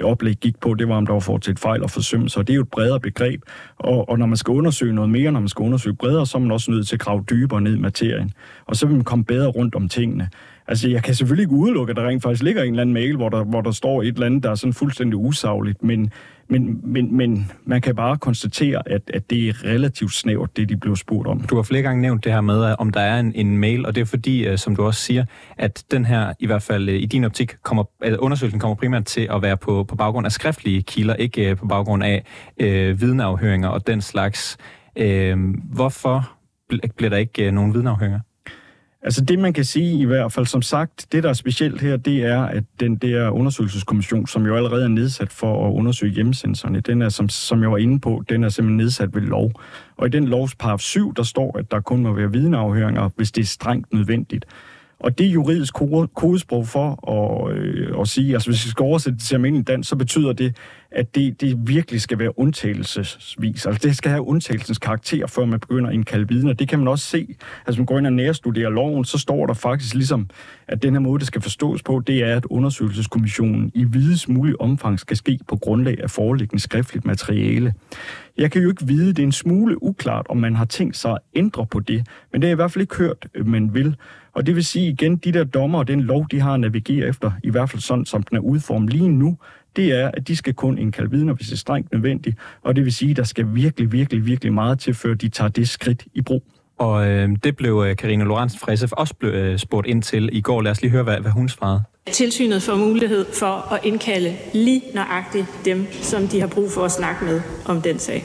øh, 0.00 0.06
oplæg 0.06 0.36
gik 0.36 0.60
på, 0.60 0.74
det 0.74 0.88
var 0.88 0.94
om 0.94 1.06
der 1.06 1.12
var 1.12 1.20
foretaget 1.20 1.58
fejl 1.58 1.82
og 1.82 1.90
forsømmelser, 1.90 2.40
og 2.40 2.46
det 2.46 2.52
er 2.52 2.56
jo 2.56 2.62
et 2.62 2.70
bredere 2.70 3.00
begreb. 3.00 3.42
Og, 3.78 4.08
og 4.08 4.18
når 4.18 4.26
man 4.26 4.36
skal 4.36 4.52
undersøge 4.52 4.94
noget 4.94 5.10
mere, 5.10 5.32
når 5.32 5.40
man 5.40 5.48
skal 5.48 5.62
undersøge 5.62 5.96
bredere, 5.96 6.26
så 6.26 6.38
er 6.38 6.42
man 6.42 6.50
også 6.50 6.70
nødt 6.70 6.88
til 6.88 6.96
at 6.96 7.00
grave 7.00 7.24
dybere 7.30 7.60
ned 7.60 7.76
i 7.76 7.80
materien, 7.80 8.32
og 8.66 8.76
så 8.76 8.86
vil 8.86 8.96
man 8.96 9.04
komme 9.04 9.24
bedre 9.24 9.48
rundt 9.48 9.74
om 9.74 9.88
tingene. 9.88 10.28
Altså, 10.66 10.88
jeg 10.88 11.02
kan 11.02 11.14
selvfølgelig 11.14 11.42
ikke 11.42 11.54
udelukke, 11.54 11.90
at 11.90 11.96
der 11.96 12.08
rent 12.08 12.22
faktisk 12.22 12.42
ligger 12.42 12.62
en 12.62 12.68
eller 12.68 12.80
anden 12.80 12.94
mail, 12.94 13.16
hvor 13.16 13.28
der, 13.28 13.44
hvor 13.44 13.60
der 13.60 13.70
står 13.70 14.02
et 14.02 14.08
eller 14.08 14.26
andet, 14.26 14.42
der 14.42 14.50
er 14.50 14.54
sådan 14.54 14.72
fuldstændig 14.72 15.16
usagligt, 15.16 15.82
men, 15.82 16.10
men, 16.48 16.80
men, 16.84 17.16
men 17.16 17.50
man 17.64 17.80
kan 17.80 17.94
bare 17.94 18.18
konstatere, 18.18 18.82
at, 18.86 19.10
at 19.14 19.30
det 19.30 19.48
er 19.48 19.64
relativt 19.64 20.12
snævert, 20.12 20.56
det 20.56 20.68
de 20.68 20.76
blev 20.76 20.96
spurgt 20.96 21.23
om. 21.26 21.40
Du 21.40 21.56
har 21.56 21.62
flere 21.62 21.82
gange 21.82 22.02
nævnt 22.02 22.24
det 22.24 22.32
her 22.32 22.40
med, 22.40 22.70
øh, 22.70 22.74
om 22.78 22.90
der 22.90 23.00
er 23.00 23.20
en, 23.20 23.32
en 23.34 23.58
mail, 23.58 23.86
og 23.86 23.94
det 23.94 24.00
er 24.00 24.04
fordi, 24.04 24.46
øh, 24.46 24.58
som 24.58 24.76
du 24.76 24.84
også 24.86 25.00
siger, 25.00 25.24
at 25.56 25.84
den 25.90 26.04
her, 26.04 26.32
i 26.38 26.46
hvert 26.46 26.62
fald 26.62 26.88
øh, 26.88 26.94
i 26.94 27.06
din 27.06 27.24
optik, 27.24 27.56
kommer, 27.62 27.84
altså 28.00 28.18
undersøgelsen 28.18 28.60
kommer 28.60 28.74
primært 28.74 29.04
til 29.04 29.28
at 29.30 29.42
være 29.42 29.56
på, 29.56 29.84
på 29.84 29.96
baggrund 29.96 30.26
af 30.26 30.32
skriftlige 30.32 30.82
kilder, 30.82 31.14
ikke 31.14 31.56
på 31.56 31.66
baggrund 31.66 32.04
af 32.04 32.24
øh, 32.60 33.00
vidneafhøringer 33.00 33.68
og 33.68 33.86
den 33.86 34.00
slags. 34.00 34.56
Øh, 34.96 35.38
hvorfor 35.72 36.32
bliver 36.96 37.10
der 37.10 37.16
ikke 37.16 37.50
nogen 37.50 37.74
vidneafhøringer? 37.74 38.20
Altså 39.04 39.24
det, 39.24 39.38
man 39.38 39.52
kan 39.52 39.64
sige 39.64 39.98
i 40.00 40.04
hvert 40.04 40.32
fald, 40.32 40.46
som 40.46 40.62
sagt, 40.62 41.06
det 41.12 41.22
der 41.22 41.28
er 41.28 41.32
specielt 41.32 41.80
her, 41.80 41.96
det 41.96 42.24
er, 42.24 42.42
at 42.42 42.64
den 42.80 42.96
der 42.96 43.30
undersøgelseskommission, 43.30 44.26
som 44.26 44.46
jo 44.46 44.56
allerede 44.56 44.84
er 44.84 44.88
nedsat 44.88 45.32
for 45.32 45.68
at 45.68 45.72
undersøge 45.72 46.12
hjemmesendelserne, 46.12 46.80
den 46.80 47.02
er, 47.02 47.08
som, 47.08 47.28
som 47.28 47.62
jeg 47.62 47.70
var 47.70 47.78
inde 47.78 48.00
på, 48.00 48.22
den 48.28 48.44
er 48.44 48.48
simpelthen 48.48 48.76
nedsat 48.76 49.14
ved 49.14 49.22
lov. 49.22 49.52
Og 49.96 50.06
i 50.06 50.10
den 50.10 50.28
lovs 50.28 50.54
paragraf 50.54 50.80
7, 50.80 51.14
der 51.14 51.22
står, 51.22 51.58
at 51.58 51.70
der 51.70 51.80
kun 51.80 52.02
må 52.02 52.12
være 52.12 52.32
vidneafhøringer, 52.32 53.10
hvis 53.16 53.32
det 53.32 53.42
er 53.42 53.46
strengt 53.46 53.92
nødvendigt. 53.92 54.46
Og 54.98 55.18
det 55.18 55.26
er 55.26 55.30
juridisk 55.30 55.74
kodesprog 56.14 56.68
for 56.68 57.10
at, 57.10 57.56
øh, 57.56 58.00
at 58.00 58.08
sige, 58.08 58.34
altså 58.34 58.50
hvis 58.50 58.64
vi 58.64 58.70
skal 58.70 58.82
oversætte 58.82 59.16
det 59.18 59.26
til 59.26 59.34
almindelig 59.34 59.68
dansk, 59.68 59.88
så 59.88 59.96
betyder 59.96 60.32
det, 60.32 60.56
at 60.94 61.14
det, 61.14 61.40
det 61.40 61.68
virkelig 61.68 62.00
skal 62.00 62.18
være 62.18 62.38
undtagelsesvis. 62.38 63.66
Altså 63.66 63.88
det 63.88 63.96
skal 63.96 64.10
have 64.10 64.22
undtagelsens 64.22 64.78
karakter, 64.78 65.26
før 65.26 65.44
man 65.44 65.60
begynder 65.60 65.88
at 65.88 65.94
indkalde 65.94 66.28
vidner. 66.28 66.52
Det 66.52 66.68
kan 66.68 66.78
man 66.78 66.88
også 66.88 67.06
se. 67.06 67.34
Altså 67.66 67.80
man 67.80 67.86
går 67.86 67.98
ind 67.98 68.06
og 68.06 68.12
nærstuderer 68.12 68.70
loven, 68.70 69.04
så 69.04 69.18
står 69.18 69.46
der 69.46 69.54
faktisk 69.54 69.94
ligesom, 69.94 70.30
at 70.68 70.82
den 70.82 70.92
her 70.94 71.00
måde, 71.00 71.18
det 71.18 71.26
skal 71.26 71.42
forstås 71.42 71.82
på, 71.82 72.02
det 72.06 72.22
er, 72.22 72.36
at 72.36 72.44
undersøgelseskommissionen 72.44 73.72
i 73.74 73.84
videst 73.84 74.28
mulig 74.28 74.60
omfang 74.60 75.00
skal 75.00 75.16
ske 75.16 75.38
på 75.48 75.56
grundlag 75.56 76.02
af 76.02 76.10
foreliggende 76.10 76.62
skriftligt 76.62 77.04
materiale. 77.04 77.74
Jeg 78.38 78.50
kan 78.50 78.62
jo 78.62 78.68
ikke 78.68 78.86
vide, 78.86 79.08
det 79.08 79.18
er 79.18 79.22
en 79.22 79.32
smule 79.32 79.82
uklart, 79.82 80.26
om 80.28 80.36
man 80.36 80.56
har 80.56 80.64
tænkt 80.64 80.96
sig 80.96 81.10
at 81.10 81.18
ændre 81.34 81.66
på 81.66 81.80
det, 81.80 82.06
men 82.32 82.42
det 82.42 82.48
er 82.48 82.52
i 82.52 82.54
hvert 82.54 82.72
fald 82.72 82.82
ikke 82.82 82.96
hørt, 82.96 83.26
øh, 83.34 83.46
man 83.46 83.74
vil. 83.74 83.96
Og 84.32 84.46
det 84.46 84.54
vil 84.54 84.64
sige 84.64 84.90
igen, 84.90 85.16
de 85.16 85.32
der 85.32 85.44
dommer 85.44 85.78
og 85.78 85.88
den 85.88 86.00
lov, 86.00 86.26
de 86.30 86.40
har 86.40 86.54
at 86.54 86.60
navigere 86.60 87.08
efter, 87.08 87.30
i 87.42 87.50
hvert 87.50 87.70
fald 87.70 87.82
sådan, 87.82 88.04
som 88.04 88.22
den 88.22 88.36
er 88.36 88.40
udformet 88.40 88.92
lige 88.92 89.08
nu, 89.08 89.38
det 89.76 89.92
er, 89.92 90.10
at 90.14 90.28
de 90.28 90.36
skal 90.36 90.54
kun 90.54 90.78
indkalde 90.78 91.10
vidner, 91.10 91.34
hvis 91.34 91.46
det 91.46 91.52
er 91.52 91.58
strengt 91.58 91.92
nødvendigt. 91.92 92.36
Og 92.62 92.76
det 92.76 92.84
vil 92.84 92.92
sige, 92.92 93.10
at 93.10 93.16
der 93.16 93.24
skal 93.24 93.46
virkelig, 93.54 93.92
virkelig, 93.92 94.26
virkelig 94.26 94.52
meget 94.52 94.78
til, 94.78 94.94
før 94.94 95.14
de 95.14 95.28
tager 95.28 95.48
det 95.48 95.68
skridt 95.68 96.04
i 96.14 96.22
brug. 96.22 96.42
Og 96.78 97.08
øh, 97.08 97.28
det 97.44 97.56
blev 97.56 97.84
øh, 97.86 97.96
Karine 97.96 98.24
Lorentzen 98.24 98.60
fra 98.60 98.76
SF 98.76 98.92
også 98.92 99.14
blev, 99.14 99.32
øh, 99.32 99.58
spurgt 99.58 99.86
ind 99.86 100.02
til 100.02 100.28
i 100.32 100.40
går. 100.40 100.62
Lad 100.62 100.70
os 100.70 100.82
lige 100.82 100.90
høre, 100.90 101.02
hvad, 101.02 101.20
hvad 101.20 101.30
hun 101.30 101.48
svarede. 101.48 101.82
Tilsynet 102.12 102.62
får 102.62 102.76
mulighed 102.76 103.26
for 103.32 103.72
at 103.72 103.80
indkalde 103.84 104.36
lige 104.54 104.82
nøjagtigt 104.94 105.46
dem, 105.64 105.86
som 105.92 106.28
de 106.28 106.40
har 106.40 106.46
brug 106.46 106.70
for 106.70 106.84
at 106.84 106.92
snakke 106.92 107.24
med 107.24 107.40
om 107.66 107.82
den 107.82 107.98
sag. 107.98 108.24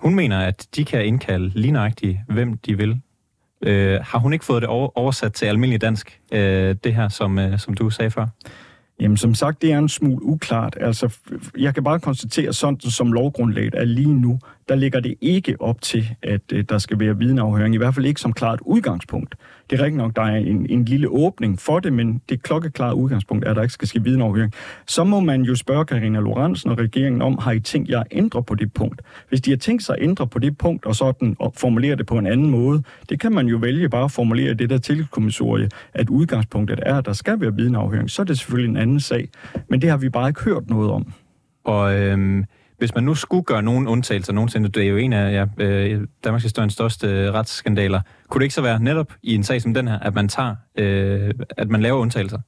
Hun 0.00 0.14
mener, 0.14 0.38
at 0.38 0.66
de 0.76 0.84
kan 0.84 1.04
indkalde 1.04 1.48
lige 1.54 1.72
nøjagtigt, 1.72 2.18
hvem 2.28 2.58
de 2.58 2.76
vil. 2.76 3.00
Øh, 3.62 4.00
har 4.02 4.18
hun 4.18 4.32
ikke 4.32 4.44
fået 4.44 4.62
det 4.62 4.68
oversat 4.70 5.32
til 5.32 5.46
almindelig 5.46 5.80
dansk, 5.80 6.20
øh, 6.32 6.76
det 6.84 6.94
her, 6.94 7.08
som, 7.08 7.38
øh, 7.38 7.58
som 7.58 7.74
du 7.74 7.90
sagde 7.90 8.10
før? 8.10 8.26
Jamen, 9.00 9.16
som 9.16 9.34
sagt, 9.34 9.62
det 9.62 9.72
er 9.72 9.78
en 9.78 9.88
smule 9.88 10.22
uklart. 10.22 10.76
Altså, 10.80 11.16
jeg 11.58 11.74
kan 11.74 11.84
bare 11.84 12.00
konstatere, 12.00 12.52
sådan 12.52 12.80
som 12.80 13.12
lovgrundlaget 13.12 13.74
er 13.74 13.84
lige 13.84 14.14
nu, 14.14 14.38
der 14.70 14.76
ligger 14.76 15.00
det 15.00 15.14
ikke 15.20 15.56
op 15.60 15.82
til, 15.82 16.08
at 16.22 16.40
øh, 16.52 16.64
der 16.68 16.78
skal 16.78 17.00
være 17.00 17.18
vidneafhøring. 17.18 17.74
I 17.74 17.78
hvert 17.78 17.94
fald 17.94 18.06
ikke 18.06 18.20
som 18.20 18.32
klart 18.32 18.58
udgangspunkt. 18.62 19.34
Det 19.70 19.80
er 19.80 19.84
rigtigt 19.84 19.96
nok, 19.96 20.16
der 20.16 20.22
er 20.22 20.36
en, 20.36 20.66
en 20.70 20.84
lille 20.84 21.08
åbning 21.08 21.58
for 21.58 21.80
det, 21.80 21.92
men 21.92 22.22
det 22.28 22.42
klokkeklare 22.42 22.94
udgangspunkt 22.94 23.44
er, 23.44 23.50
at 23.50 23.56
der 23.56 23.62
ikke 23.62 23.74
skal 23.74 23.88
ske 23.88 24.02
vidneafhøring. 24.02 24.52
Så 24.86 25.04
må 25.04 25.20
man 25.20 25.42
jo 25.42 25.54
spørge 25.54 25.84
Karina 25.84 26.20
Lorentzen 26.20 26.70
og 26.70 26.78
regeringen 26.78 27.22
om, 27.22 27.38
har 27.38 27.52
I 27.52 27.60
tænkt 27.60 27.90
jer 27.90 28.00
at 28.00 28.06
ændre 28.10 28.42
på 28.42 28.54
det 28.54 28.72
punkt? 28.72 29.02
Hvis 29.28 29.40
de 29.40 29.50
har 29.50 29.56
tænkt 29.56 29.82
sig 29.82 29.96
at 29.98 30.04
ændre 30.04 30.26
på 30.26 30.38
det 30.38 30.58
punkt, 30.58 30.86
og 30.86 30.94
sådan 30.94 31.36
og 31.38 31.52
formulere 31.56 31.96
det 31.96 32.06
på 32.06 32.18
en 32.18 32.26
anden 32.26 32.50
måde, 32.50 32.82
det 33.08 33.20
kan 33.20 33.32
man 33.32 33.46
jo 33.46 33.56
vælge 33.56 33.88
bare 33.88 34.04
at 34.04 34.10
formulere 34.10 34.54
det 34.54 34.70
der 34.70 34.78
tilkommissorie, 34.78 35.68
at 35.94 36.08
udgangspunktet 36.08 36.80
er, 36.82 36.98
at 36.98 37.06
der 37.06 37.12
skal 37.12 37.40
være 37.40 37.54
vidneafhøring. 37.54 38.10
Så 38.10 38.22
er 38.22 38.26
det 38.26 38.38
selvfølgelig 38.38 38.70
en 38.70 38.76
anden 38.76 39.00
sag. 39.00 39.28
Men 39.68 39.82
det 39.82 39.90
har 39.90 39.96
vi 39.96 40.08
bare 40.08 40.28
ikke 40.28 40.44
hørt 40.44 40.70
noget 40.70 40.90
om. 40.90 41.12
Og 41.64 41.94
øhm, 41.94 42.44
hvis 42.80 42.94
man 42.94 43.04
nu 43.04 43.14
skulle 43.14 43.42
gøre 43.42 43.62
nogen 43.62 43.88
undtagelser 43.88 44.32
nogensinde, 44.32 44.68
det 44.68 44.82
er 44.82 44.88
jo 44.88 44.96
en 44.96 45.12
af 45.12 45.32
ja, 45.32 45.64
øh, 45.64 46.06
Danmarks 46.24 46.44
historiens 46.44 46.72
største 46.72 47.06
øh, 47.06 47.32
retsskandaler, 47.32 48.00
kunne 48.28 48.40
det 48.40 48.44
ikke 48.44 48.54
så 48.54 48.62
være 48.62 48.82
netop 48.82 49.12
i 49.22 49.34
en 49.34 49.42
sag 49.42 49.62
som 49.62 49.74
den 49.74 49.88
her, 49.88 49.98
at 49.98 50.14
man 50.14 50.28
tager, 50.28 50.56
øh, 50.78 51.34
at 51.56 51.68
man 51.68 51.82
laver 51.82 51.98
undtagelser? 51.98 52.38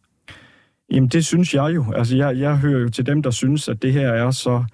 Jamen 0.93 1.09
det 1.09 1.25
synes 1.25 1.55
jeg 1.55 1.75
jo. 1.75 1.93
Altså 1.97 2.17
jeg, 2.17 2.39
jeg 2.39 2.57
hører 2.57 2.81
jo 2.81 2.89
til 2.89 3.07
dem, 3.07 3.23
der 3.23 3.31
synes, 3.31 3.69
at 3.69 3.83
det 3.83 3.93
her 3.93 4.09
er 4.09 4.31
så 4.31 4.65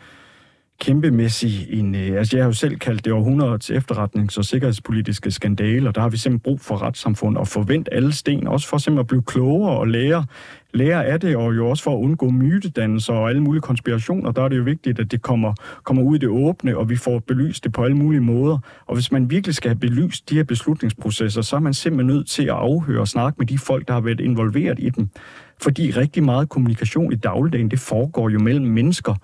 kæmpemæssig 0.80 1.66
en... 1.70 1.94
Øh, 1.94 2.18
altså, 2.18 2.36
jeg 2.36 2.44
har 2.44 2.48
jo 2.48 2.52
selv 2.52 2.76
kaldt 2.76 3.04
det 3.04 3.12
århundredets 3.12 3.70
efterretnings- 3.70 4.38
og 4.38 4.44
sikkerhedspolitiske 4.44 5.30
skandale, 5.30 5.88
og 5.88 5.94
der 5.94 6.00
har 6.00 6.08
vi 6.08 6.16
simpelthen 6.16 6.40
brug 6.40 6.60
for 6.60 6.82
retssamfund 6.82 7.36
og 7.36 7.48
forvent 7.48 7.88
alle 7.92 8.12
sten, 8.12 8.46
også 8.46 8.68
for 8.68 8.78
simpelthen 8.78 9.00
at 9.00 9.06
blive 9.06 9.22
klogere 9.22 9.78
og 9.78 9.88
lære, 9.88 10.24
lære 10.74 11.06
af 11.06 11.20
det, 11.20 11.36
og 11.36 11.56
jo 11.56 11.68
også 11.68 11.82
for 11.82 11.98
at 11.98 12.02
undgå 12.02 12.30
mytedannelser 12.30 13.12
og 13.12 13.28
alle 13.28 13.42
mulige 13.42 13.62
konspirationer. 13.62 14.32
Der 14.32 14.42
er 14.42 14.48
det 14.48 14.58
jo 14.58 14.62
vigtigt, 14.62 15.00
at 15.00 15.10
det 15.10 15.22
kommer, 15.22 15.54
kommer 15.84 16.02
ud 16.02 16.16
i 16.16 16.18
det 16.18 16.28
åbne, 16.28 16.76
og 16.76 16.90
vi 16.90 16.96
får 16.96 17.18
belyst 17.18 17.64
det 17.64 17.72
på 17.72 17.84
alle 17.84 17.96
mulige 17.96 18.20
måder. 18.20 18.58
Og 18.86 18.94
hvis 18.94 19.12
man 19.12 19.30
virkelig 19.30 19.54
skal 19.54 19.68
have 19.68 19.78
belyst 19.80 20.30
de 20.30 20.34
her 20.34 20.44
beslutningsprocesser, 20.44 21.42
så 21.42 21.56
er 21.56 21.60
man 21.60 21.74
simpelthen 21.74 22.16
nødt 22.16 22.28
til 22.28 22.42
at 22.42 22.54
afhøre 22.54 23.00
og 23.00 23.08
snakke 23.08 23.36
med 23.38 23.46
de 23.46 23.58
folk, 23.58 23.88
der 23.88 23.94
har 23.94 24.00
været 24.00 24.20
involveret 24.20 24.78
i 24.78 24.88
dem. 24.88 25.08
Fordi 25.62 25.90
rigtig 25.90 26.22
meget 26.22 26.48
kommunikation 26.48 27.12
i 27.12 27.16
dagligdagen, 27.16 27.70
det 27.70 27.78
foregår 27.78 28.28
jo 28.28 28.38
mellem 28.38 28.66
mennesker 28.66 29.14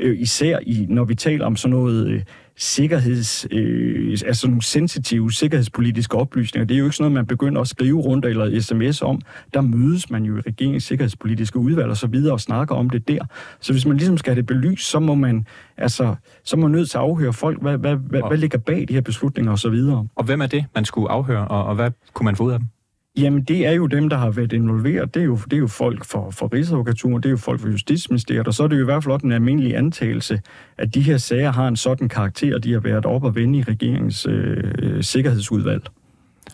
øh, 0.00 0.20
især 0.20 0.58
i, 0.62 0.86
når 0.88 1.04
vi 1.04 1.14
taler 1.14 1.46
om 1.46 1.56
sådan 1.56 1.76
noget 1.76 2.08
øh, 2.08 2.22
sikkerheds, 2.56 3.46
øh, 3.50 4.18
altså 4.26 4.46
nogle 4.46 4.62
sensitive 4.62 5.32
sikkerhedspolitiske 5.32 6.16
oplysninger. 6.16 6.66
Det 6.66 6.74
er 6.74 6.78
jo 6.78 6.84
ikke 6.84 6.96
sådan 6.96 7.02
noget, 7.04 7.14
man 7.14 7.26
begynder 7.26 7.60
at 7.60 7.68
skrive 7.68 8.00
rundt 8.00 8.24
eller 8.24 8.60
sms 8.60 9.02
om. 9.02 9.20
Der 9.54 9.60
mødes 9.60 10.10
man 10.10 10.24
jo 10.24 10.36
i 10.36 10.40
regeringens 10.40 10.84
sikkerhedspolitiske 10.84 11.58
udvalg 11.58 11.90
og 11.90 11.96
så 11.96 12.06
videre 12.06 12.32
og 12.32 12.40
snakker 12.40 12.74
om 12.74 12.90
det 12.90 13.08
der. 13.08 13.24
Så 13.60 13.72
hvis 13.72 13.86
man 13.86 13.96
ligesom 13.96 14.18
skal 14.18 14.30
have 14.30 14.36
det 14.36 14.46
belyst, 14.46 14.90
så 14.90 15.00
må 15.00 15.14
man, 15.14 15.46
altså, 15.76 16.14
så 16.44 16.56
må 16.56 16.62
man 16.62 16.70
nødt 16.70 16.90
til 16.90 16.98
at 16.98 17.02
afhøre 17.02 17.32
folk, 17.32 17.62
hvad, 17.62 17.78
hvad, 17.78 17.96
hvad, 17.96 18.22
hvad 18.28 18.38
ligger 18.38 18.58
bag 18.58 18.84
de 18.88 18.94
her 18.94 19.00
beslutninger 19.00 19.52
og 19.52 19.58
så 19.58 19.70
videre. 19.70 20.08
Og 20.14 20.24
hvem 20.24 20.40
er 20.40 20.46
det, 20.46 20.64
man 20.74 20.84
skulle 20.84 21.10
afhøre, 21.10 21.48
og, 21.48 21.64
og 21.64 21.74
hvad 21.74 21.90
kunne 22.12 22.24
man 22.24 22.36
få 22.36 22.44
ud 22.44 22.52
af 22.52 22.58
dem? 22.58 22.68
Jamen, 23.16 23.42
det 23.42 23.66
er 23.66 23.72
jo 23.72 23.86
dem, 23.86 24.08
der 24.08 24.16
har 24.16 24.30
været 24.30 24.52
involveret. 24.52 25.14
Det 25.14 25.20
er 25.20 25.24
jo, 25.24 25.36
det 25.36 25.52
er 25.52 25.60
jo 25.60 25.66
folk 25.66 26.04
for, 26.04 26.30
for 26.30 26.52
Rigsadvokaturen, 26.54 27.22
det 27.22 27.26
er 27.26 27.30
jo 27.30 27.36
folk 27.36 27.60
for 27.60 27.68
Justitsministeriet, 27.68 28.46
og 28.46 28.54
så 28.54 28.62
er 28.62 28.68
det 28.68 28.76
jo 28.76 28.82
i 28.82 28.84
hvert 28.84 29.04
fald 29.04 29.22
en 29.22 29.32
almindelig 29.32 29.76
antagelse, 29.76 30.40
at 30.78 30.94
de 30.94 31.00
her 31.00 31.16
sager 31.16 31.52
har 31.52 31.68
en 31.68 31.76
sådan 31.76 32.08
karakter, 32.08 32.58
de 32.58 32.72
har 32.72 32.80
været 32.80 33.06
op 33.06 33.24
og 33.24 33.34
vende 33.34 33.58
i 33.58 33.62
regeringens 33.62 34.26
øh, 34.26 35.02
sikkerhedsudvalg. 35.02 35.82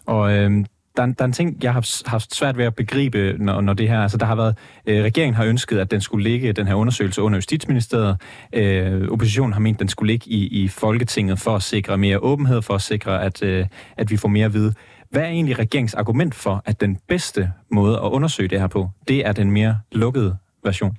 Og 0.07 0.33
øh, 0.33 0.64
der, 0.97 1.07
der 1.07 1.14
er 1.19 1.25
en 1.25 1.33
ting, 1.33 1.57
jeg 1.62 1.73
har 1.73 2.09
haft 2.11 2.35
svært 2.35 2.59
ved 2.59 2.64
at 2.64 2.75
begribe, 2.75 3.37
når, 3.38 3.61
når 3.61 3.73
det 3.73 3.88
her, 3.88 4.00
altså 4.00 4.19
der 4.19 4.26
har 4.26 4.35
været, 4.35 4.59
øh, 4.87 5.05
regeringen 5.05 5.35
har 5.35 5.45
ønsket, 5.45 5.79
at 5.79 5.90
den 5.90 6.00
skulle 6.00 6.25
ligge, 6.25 6.52
den 6.52 6.67
her 6.67 6.75
undersøgelse 6.75 7.23
under 7.23 7.37
Justitsministeriet. 7.37 8.17
Øh, 8.52 9.09
oppositionen 9.09 9.52
har 9.52 9.61
ment, 9.61 9.76
at 9.76 9.81
den 9.81 9.88
skulle 9.88 10.12
ligge 10.12 10.31
i, 10.31 10.62
i 10.62 10.69
Folketinget 10.69 11.38
for 11.38 11.57
at 11.57 11.62
sikre 11.62 11.99
mere 11.99 12.19
åbenhed, 12.19 12.62
for 12.62 12.75
at 12.75 12.83
sikre, 12.83 13.25
at, 13.25 13.43
øh, 13.43 13.67
at 13.97 14.11
vi 14.11 14.17
får 14.17 14.29
mere 14.29 14.47
at 14.47 14.55
vide. 14.55 14.75
Hvad 15.11 15.23
er 15.23 15.26
egentlig 15.26 15.59
regeringens 15.59 15.95
argument 15.95 16.35
for, 16.35 16.62
at 16.64 16.81
den 16.81 16.99
bedste 17.09 17.52
måde 17.71 17.95
at 17.97 18.09
undersøge 18.09 18.49
det 18.49 18.61
her 18.61 18.67
på, 18.67 18.90
det 19.09 19.26
er 19.26 19.33
den 19.33 19.50
mere 19.50 19.79
lukkede 19.93 20.37
version? 20.64 20.97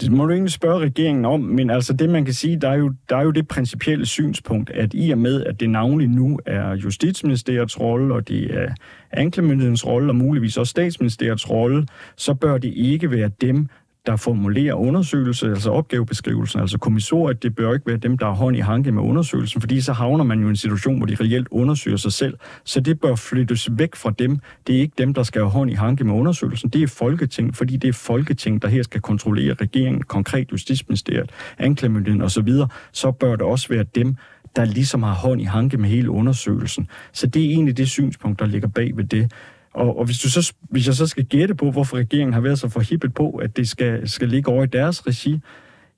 Det 0.00 0.12
må 0.12 0.26
du 0.26 0.32
egentlig 0.32 0.52
spørge 0.52 0.78
regeringen 0.78 1.24
om, 1.24 1.40
men 1.40 1.70
altså 1.70 1.92
det, 1.92 2.10
man 2.10 2.24
kan 2.24 2.34
sige, 2.34 2.60
der 2.60 2.68
er, 2.68 2.74
jo, 2.74 2.92
der 3.08 3.16
er 3.16 3.22
jo 3.22 3.30
det 3.30 3.48
principielle 3.48 4.06
synspunkt, 4.06 4.70
at 4.70 4.90
i 4.94 5.10
og 5.10 5.18
med, 5.18 5.44
at 5.44 5.60
det 5.60 5.70
navnlig 5.70 6.08
nu 6.08 6.40
er 6.46 6.74
Justitsministeriets 6.74 7.80
rolle, 7.80 8.14
og 8.14 8.28
det 8.28 8.54
er 8.54 8.68
anklagemyndighedens 9.10 9.86
rolle, 9.86 10.10
og 10.10 10.16
muligvis 10.16 10.56
også 10.56 10.70
statsministeriets 10.70 11.50
rolle, 11.50 11.86
så 12.16 12.34
bør 12.34 12.58
det 12.58 12.72
ikke 12.74 13.10
være 13.10 13.30
dem, 13.40 13.68
der 14.06 14.16
formulerer 14.16 14.74
undersøgelsen, 14.74 15.50
altså 15.50 15.70
opgavebeskrivelsen, 15.70 16.60
altså 16.60 16.78
kommissoriet, 16.78 17.42
det 17.42 17.56
bør 17.56 17.74
ikke 17.74 17.86
være 17.86 17.96
dem, 17.96 18.18
der 18.18 18.26
har 18.26 18.32
hånd 18.32 18.56
i 18.56 18.60
hanke 18.60 18.92
med 18.92 19.02
undersøgelsen, 19.02 19.60
fordi 19.60 19.80
så 19.80 19.92
havner 19.92 20.24
man 20.24 20.40
jo 20.40 20.46
i 20.46 20.50
en 20.50 20.56
situation, 20.56 20.96
hvor 20.96 21.06
de 21.06 21.14
reelt 21.20 21.48
undersøger 21.50 21.96
sig 21.96 22.12
selv. 22.12 22.38
Så 22.64 22.80
det 22.80 23.00
bør 23.00 23.14
flyttes 23.14 23.68
væk 23.78 23.96
fra 23.96 24.10
dem. 24.18 24.38
Det 24.66 24.76
er 24.76 24.80
ikke 24.80 24.94
dem, 24.98 25.14
der 25.14 25.22
skal 25.22 25.40
have 25.40 25.50
hånd 25.50 25.70
i 25.70 25.74
hanke 25.74 26.04
med 26.04 26.14
undersøgelsen. 26.14 26.70
Det 26.70 26.82
er 26.82 26.86
Folketing, 26.86 27.56
fordi 27.56 27.76
det 27.76 27.88
er 27.88 27.92
Folketing, 27.92 28.62
der 28.62 28.68
her 28.68 28.82
skal 28.82 29.00
kontrollere 29.00 29.54
regeringen, 29.54 30.02
konkret 30.02 30.52
Justitsministeriet, 30.52 31.30
anklagemyndigheden 31.58 32.22
osv. 32.22 32.48
Så 32.92 33.10
bør 33.10 33.30
det 33.30 33.42
også 33.42 33.68
være 33.68 33.84
dem, 33.94 34.16
der 34.56 34.64
ligesom 34.64 35.02
har 35.02 35.14
hånd 35.14 35.40
i 35.40 35.44
hanke 35.44 35.78
med 35.78 35.88
hele 35.88 36.10
undersøgelsen. 36.10 36.88
Så 37.12 37.26
det 37.26 37.44
er 37.44 37.50
egentlig 37.50 37.76
det 37.76 37.88
synspunkt, 37.88 38.38
der 38.38 38.46
ligger 38.46 38.68
bag 38.68 38.96
ved 38.96 39.04
det. 39.04 39.32
Og, 39.76 39.98
og 39.98 40.04
hvis, 40.04 40.18
du 40.18 40.30
så, 40.30 40.54
hvis 40.60 40.86
jeg 40.86 40.94
så 40.94 41.06
skal 41.06 41.24
gætte 41.24 41.54
på, 41.54 41.70
hvorfor 41.70 41.96
regeringen 41.96 42.34
har 42.34 42.40
været 42.40 42.58
så 42.58 42.68
forhippet 42.68 43.14
på, 43.14 43.30
at 43.30 43.56
det 43.56 43.68
skal, 43.68 44.08
skal 44.08 44.28
ligge 44.28 44.50
over 44.50 44.64
i 44.64 44.66
deres 44.66 45.06
regi, 45.06 45.40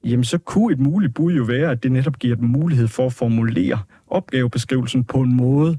jamen 0.04 0.24
så 0.24 0.38
kunne 0.38 0.72
et 0.72 0.78
muligt 0.78 1.14
bud 1.14 1.32
jo 1.32 1.42
være, 1.42 1.70
at 1.70 1.82
det 1.82 1.92
netop 1.92 2.18
giver 2.18 2.36
dem 2.36 2.48
mulighed 2.48 2.88
for 2.88 3.06
at 3.06 3.12
formulere 3.12 3.78
opgavebeskrivelsen 4.06 5.04
på 5.04 5.20
en 5.20 5.36
måde, 5.36 5.78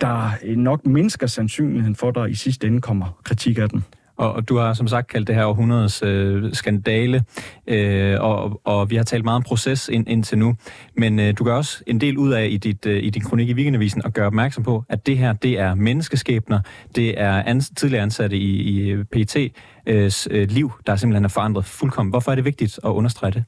der 0.00 0.30
nok 0.56 0.86
mindsker 0.86 1.26
sandsynligheden 1.26 1.94
for, 1.94 2.08
at 2.08 2.14
der 2.14 2.26
i 2.26 2.34
sidste 2.34 2.66
ende 2.66 2.80
kommer 2.80 3.20
kritik 3.24 3.58
af 3.58 3.68
den. 3.68 3.84
Og, 4.18 4.32
og 4.32 4.48
du 4.48 4.56
har 4.56 4.74
som 4.74 4.88
sagt 4.88 5.06
kaldt 5.06 5.26
det 5.26 5.34
her 5.34 5.44
århundredes 5.44 6.02
øh, 6.02 6.54
skandale, 6.54 7.24
øh, 7.66 8.16
og, 8.20 8.60
og 8.64 8.90
vi 8.90 8.96
har 8.96 9.02
talt 9.02 9.24
meget 9.24 9.36
om 9.36 9.42
proces 9.42 9.88
ind, 9.88 10.08
indtil 10.08 10.38
nu. 10.38 10.54
Men 10.96 11.18
øh, 11.20 11.34
du 11.38 11.44
gør 11.44 11.56
også 11.56 11.82
en 11.86 12.00
del 12.00 12.18
ud 12.18 12.32
af 12.32 12.46
i, 12.50 12.56
dit, 12.56 12.86
øh, 12.86 13.02
i 13.04 13.10
din 13.10 13.22
kronik 13.22 13.48
i 13.48 13.54
Weekendavisen 13.54 14.02
at 14.04 14.14
gøre 14.14 14.26
opmærksom 14.26 14.64
på, 14.64 14.84
at 14.88 15.06
det 15.06 15.18
her, 15.18 15.32
det 15.32 15.58
er 15.58 15.74
menneskeskæbner, 15.74 16.60
det 16.96 17.20
er 17.20 17.42
ans- 17.42 17.72
tidligere 17.76 18.02
ansatte 18.02 18.36
i, 18.36 18.90
i 18.90 18.94
PET's 19.16 19.48
øh, 19.86 20.10
øh, 20.30 20.48
liv, 20.50 20.72
der 20.86 20.96
simpelthen 20.96 21.24
er 21.24 21.28
forandret 21.28 21.64
fuldkommen. 21.64 22.10
Hvorfor 22.10 22.30
er 22.30 22.34
det 22.34 22.44
vigtigt 22.44 22.80
at 22.84 22.88
understrege 22.88 23.32
det? 23.32 23.44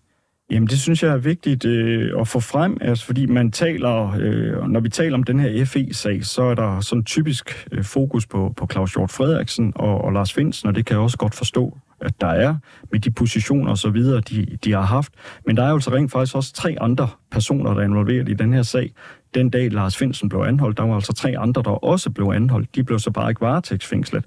Jamen, 0.50 0.66
det 0.66 0.80
synes 0.80 1.02
jeg 1.02 1.12
er 1.12 1.16
vigtigt 1.16 1.64
øh, 1.64 2.21
at 2.21 2.28
få 2.28 2.40
frem, 2.40 2.78
altså, 2.80 3.07
fordi 3.07 3.26
man 3.26 3.50
taler, 3.50 4.16
øh, 4.21 4.69
når 4.69 4.80
vi 4.80 4.88
taler 4.88 5.14
om 5.14 5.23
den 5.23 5.40
her 5.40 5.64
FE-sag, 5.64 6.25
så 6.25 6.42
er 6.42 6.54
der 6.54 6.80
sådan 6.80 7.04
typisk 7.04 7.69
øh, 7.73 7.85
fokus 7.85 8.26
på, 8.26 8.54
på 8.57 8.69
Claus 8.73 8.92
Hjort 8.92 9.11
Frederiksen 9.11 9.73
og, 9.76 10.04
og 10.04 10.12
Lars 10.12 10.33
Finsen, 10.33 10.69
og 10.69 10.75
det 10.75 10.87
kan 10.87 10.95
jeg 10.95 11.02
også 11.02 11.19
godt 11.19 11.35
forstå, 11.35 11.78
at 12.00 12.21
der 12.21 12.26
er 12.26 12.57
med 12.92 13.00
de 13.00 13.11
positioner 13.11 13.71
og 13.71 13.78
så 13.78 13.90
videre, 13.90 14.21
de, 14.21 14.47
de 14.64 14.73
har 14.73 14.83
haft. 14.83 15.12
Men 15.47 15.57
der 15.57 15.62
er 15.62 15.69
jo 15.69 15.75
altså 15.75 15.95
rent 15.95 16.12
faktisk 16.12 16.37
også 16.37 16.52
tre 16.52 16.76
andre 16.80 17.09
personer, 17.30 17.75
der 17.75 17.80
er 17.80 17.85
involveret 17.85 18.28
i 18.28 18.35
den 18.35 18.52
her 18.52 18.62
sag. 18.62 18.92
Den 19.35 19.50
dag 19.50 19.73
Lars 19.73 19.97
Finsen 19.97 20.28
blev 20.28 20.40
anholdt, 20.40 20.78
der 20.78 20.85
var 20.85 20.95
altså 20.95 21.12
tre 21.12 21.35
andre, 21.38 21.62
der 21.62 21.71
også 21.71 22.11
blev 22.11 22.26
anholdt. 22.35 22.75
De 22.75 22.85
blev 22.85 22.99
så 22.99 23.11
bare 23.11 23.30
ikke 23.30 23.40
varetægtsfængslet. 23.40 24.25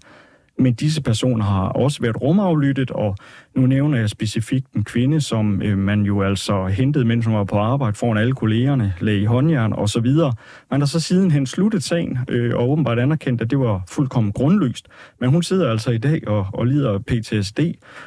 Men 0.58 0.74
disse 0.74 1.02
personer 1.02 1.46
har 1.46 1.70
også 1.70 2.02
været 2.02 2.22
rumaflyttet, 2.22 2.92
og 2.92 3.16
nu 3.56 3.66
nævner 3.66 3.98
jeg 3.98 4.10
specifikt 4.10 4.74
en 4.74 4.84
kvinde, 4.84 5.22
som 5.22 5.62
øh, 5.62 5.78
man 5.78 6.02
jo 6.02 6.22
altså 6.22 6.68
hentede, 6.68 7.06
mens 7.06 7.26
hun 7.26 7.36
var 7.36 7.44
på 7.44 7.58
arbejde 7.58 7.98
foran 7.98 8.18
alle 8.18 8.34
kollegerne, 8.34 8.94
lagde 9.00 9.20
i 9.20 9.26
håndjern 9.26 9.74
og 9.74 9.90
så 9.90 10.00
videre. 10.00 10.34
Man 10.72 10.82
har 10.82 10.86
så 10.86 11.00
sidenhen 11.00 11.46
sluttet 11.46 11.84
sagen, 11.84 12.18
øh, 12.30 12.56
og 12.56 12.70
åbenbart 12.70 13.00
anerkendt, 13.00 13.42
at 13.42 13.50
det 13.50 13.60
var 13.60 13.84
fuldkommen 13.90 14.34
grundløst. 14.34 14.88
Men 15.20 15.30
hun 15.30 15.44
sidder 15.44 15.72
altså 15.72 15.92
i 15.92 15.98
dag 15.98 16.28
og, 16.28 16.48
og 16.54 16.66
lider 16.66 16.92
af 16.92 17.06
PTSD, 17.06 17.60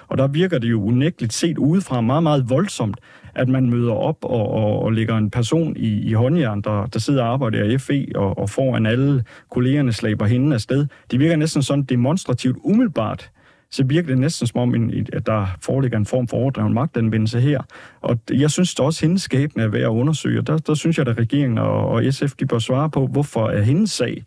og 0.09 0.19
der 0.19 0.27
virker 0.27 0.59
det 0.59 0.71
jo 0.71 0.83
unægteligt 0.83 1.33
set 1.33 1.59
udefra 1.59 2.01
meget, 2.01 2.23
meget 2.23 2.51
voldsomt, 2.51 2.99
at 3.37 3.49
man 3.49 3.71
møder 3.71 3.93
op 3.93 4.25
og, 4.25 4.51
og, 4.51 4.83
og 4.83 4.93
lægger 4.93 5.17
en 5.17 5.31
person 5.31 5.77
i, 5.77 6.03
i 6.03 6.13
håndjern, 6.13 6.61
der, 6.61 6.87
der 6.87 6.99
sidder 6.99 7.23
og 7.23 7.33
arbejder 7.33 7.65
i 7.65 7.79
FE, 7.79 8.07
og, 8.15 8.39
og 8.39 8.51
foran 8.51 8.87
alle 8.87 9.25
kollegerne 9.51 9.93
slæber 9.93 10.27
hende 10.27 10.55
afsted. 10.55 10.87
Det 11.11 11.21
virker 11.21 11.37
næsten 11.37 11.63
sådan 11.63 11.85
demonstrativt 11.85 12.57
umiddelbart, 12.65 13.31
så 13.71 13.85
virker 13.85 14.09
det 14.09 14.19
næsten 14.19 14.47
som 14.47 14.61
om, 14.61 14.91
at 15.13 15.27
der 15.27 15.47
foreligger 15.63 15.99
en 15.99 16.07
form 16.07 16.29
for 16.29 16.37
overdreven 16.37 16.75
magtanvendelse 16.75 17.41
her. 17.41 17.63
Og 18.01 18.19
jeg 18.31 18.51
synes 18.51 18.75
at 18.75 18.81
også, 18.81 19.05
at 19.05 19.09
hendes 19.09 19.23
skæbne 19.23 19.63
er 19.63 19.69
værd 19.69 19.83
at 19.83 19.89
undersøge. 19.89 20.43
Der, 20.43 20.59
der 20.59 20.75
synes 20.75 20.99
jeg, 20.99 21.09
at 21.09 21.19
regeringen 21.19 21.59
og, 21.59 21.89
og 21.89 22.05
SF 22.11 22.33
de 22.41 22.47
bør 22.47 22.59
svare 22.59 22.91
på, 22.91 23.07
hvorfor 23.07 23.49
er 23.49 23.63
hendes 23.63 23.91
sag 23.91 24.23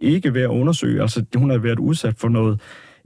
ikke 0.00 0.34
værd 0.34 0.44
at 0.44 0.48
undersøge. 0.48 1.02
Altså, 1.02 1.24
hun 1.36 1.50
har 1.50 1.58
været 1.58 1.78
udsat 1.78 2.14
for 2.18 2.28
noget 2.28 2.60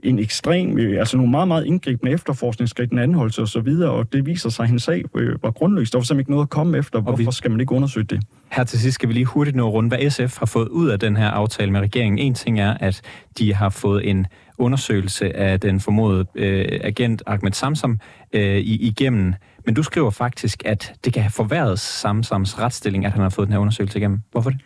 en 0.05 0.19
ekstrem, 0.19 0.77
øh, 0.77 0.99
altså 0.99 1.17
nogle 1.17 1.31
meget, 1.31 1.47
meget 1.47 1.65
indgribende 1.65 2.11
efterforskningsskridt, 2.11 2.91
en 2.91 2.99
anholdelse 2.99 3.41
og 3.41 3.47
så 3.47 3.59
videre, 3.59 3.91
og 3.91 4.13
det 4.13 4.25
viser 4.25 4.49
sig, 4.49 4.63
at 4.63 4.69
hendes 4.69 4.83
sag 4.83 5.03
øh, 5.15 5.43
var 5.43 5.51
grundløst. 5.51 5.93
Der 5.93 5.99
var 5.99 6.03
simpelthen 6.03 6.19
ikke 6.19 6.31
noget 6.31 6.45
at 6.45 6.49
komme 6.49 6.77
efter. 6.77 7.01
Hvorfor 7.01 7.17
vi... 7.17 7.27
skal 7.31 7.51
man 7.51 7.59
ikke 7.59 7.71
undersøge 7.71 8.05
det? 8.05 8.21
Her 8.51 8.63
til 8.63 8.79
sidst 8.79 8.95
skal 8.95 9.09
vi 9.09 9.13
lige 9.13 9.25
hurtigt 9.25 9.55
nå 9.55 9.69
rundt, 9.69 9.93
hvad 9.93 10.09
SF 10.09 10.39
har 10.39 10.45
fået 10.45 10.67
ud 10.67 10.89
af 10.89 10.99
den 10.99 11.17
her 11.17 11.29
aftale 11.29 11.71
med 11.71 11.81
regeringen. 11.81 12.19
En 12.19 12.33
ting 12.33 12.59
er, 12.59 12.73
at 12.79 13.01
de 13.37 13.53
har 13.53 13.69
fået 13.69 14.09
en 14.09 14.27
undersøgelse 14.57 15.35
af 15.35 15.59
den 15.59 15.79
formodede 15.79 16.25
øh, 16.35 16.79
agent 16.83 17.23
Ahmed 17.25 17.51
Samsam 17.51 17.99
øh, 18.33 18.57
igennem. 18.57 19.33
Men 19.65 19.75
du 19.75 19.83
skriver 19.83 20.09
faktisk, 20.09 20.61
at 20.65 20.93
det 21.05 21.13
kan 21.13 21.21
have 21.21 21.31
forværret 21.31 21.79
Samsams 21.79 22.59
retsstilling, 22.59 23.05
at 23.05 23.11
han 23.11 23.21
har 23.21 23.29
fået 23.29 23.47
den 23.47 23.53
her 23.53 23.59
undersøgelse 23.59 23.99
igennem. 23.99 24.19
Hvorfor 24.31 24.49
det? 24.49 24.59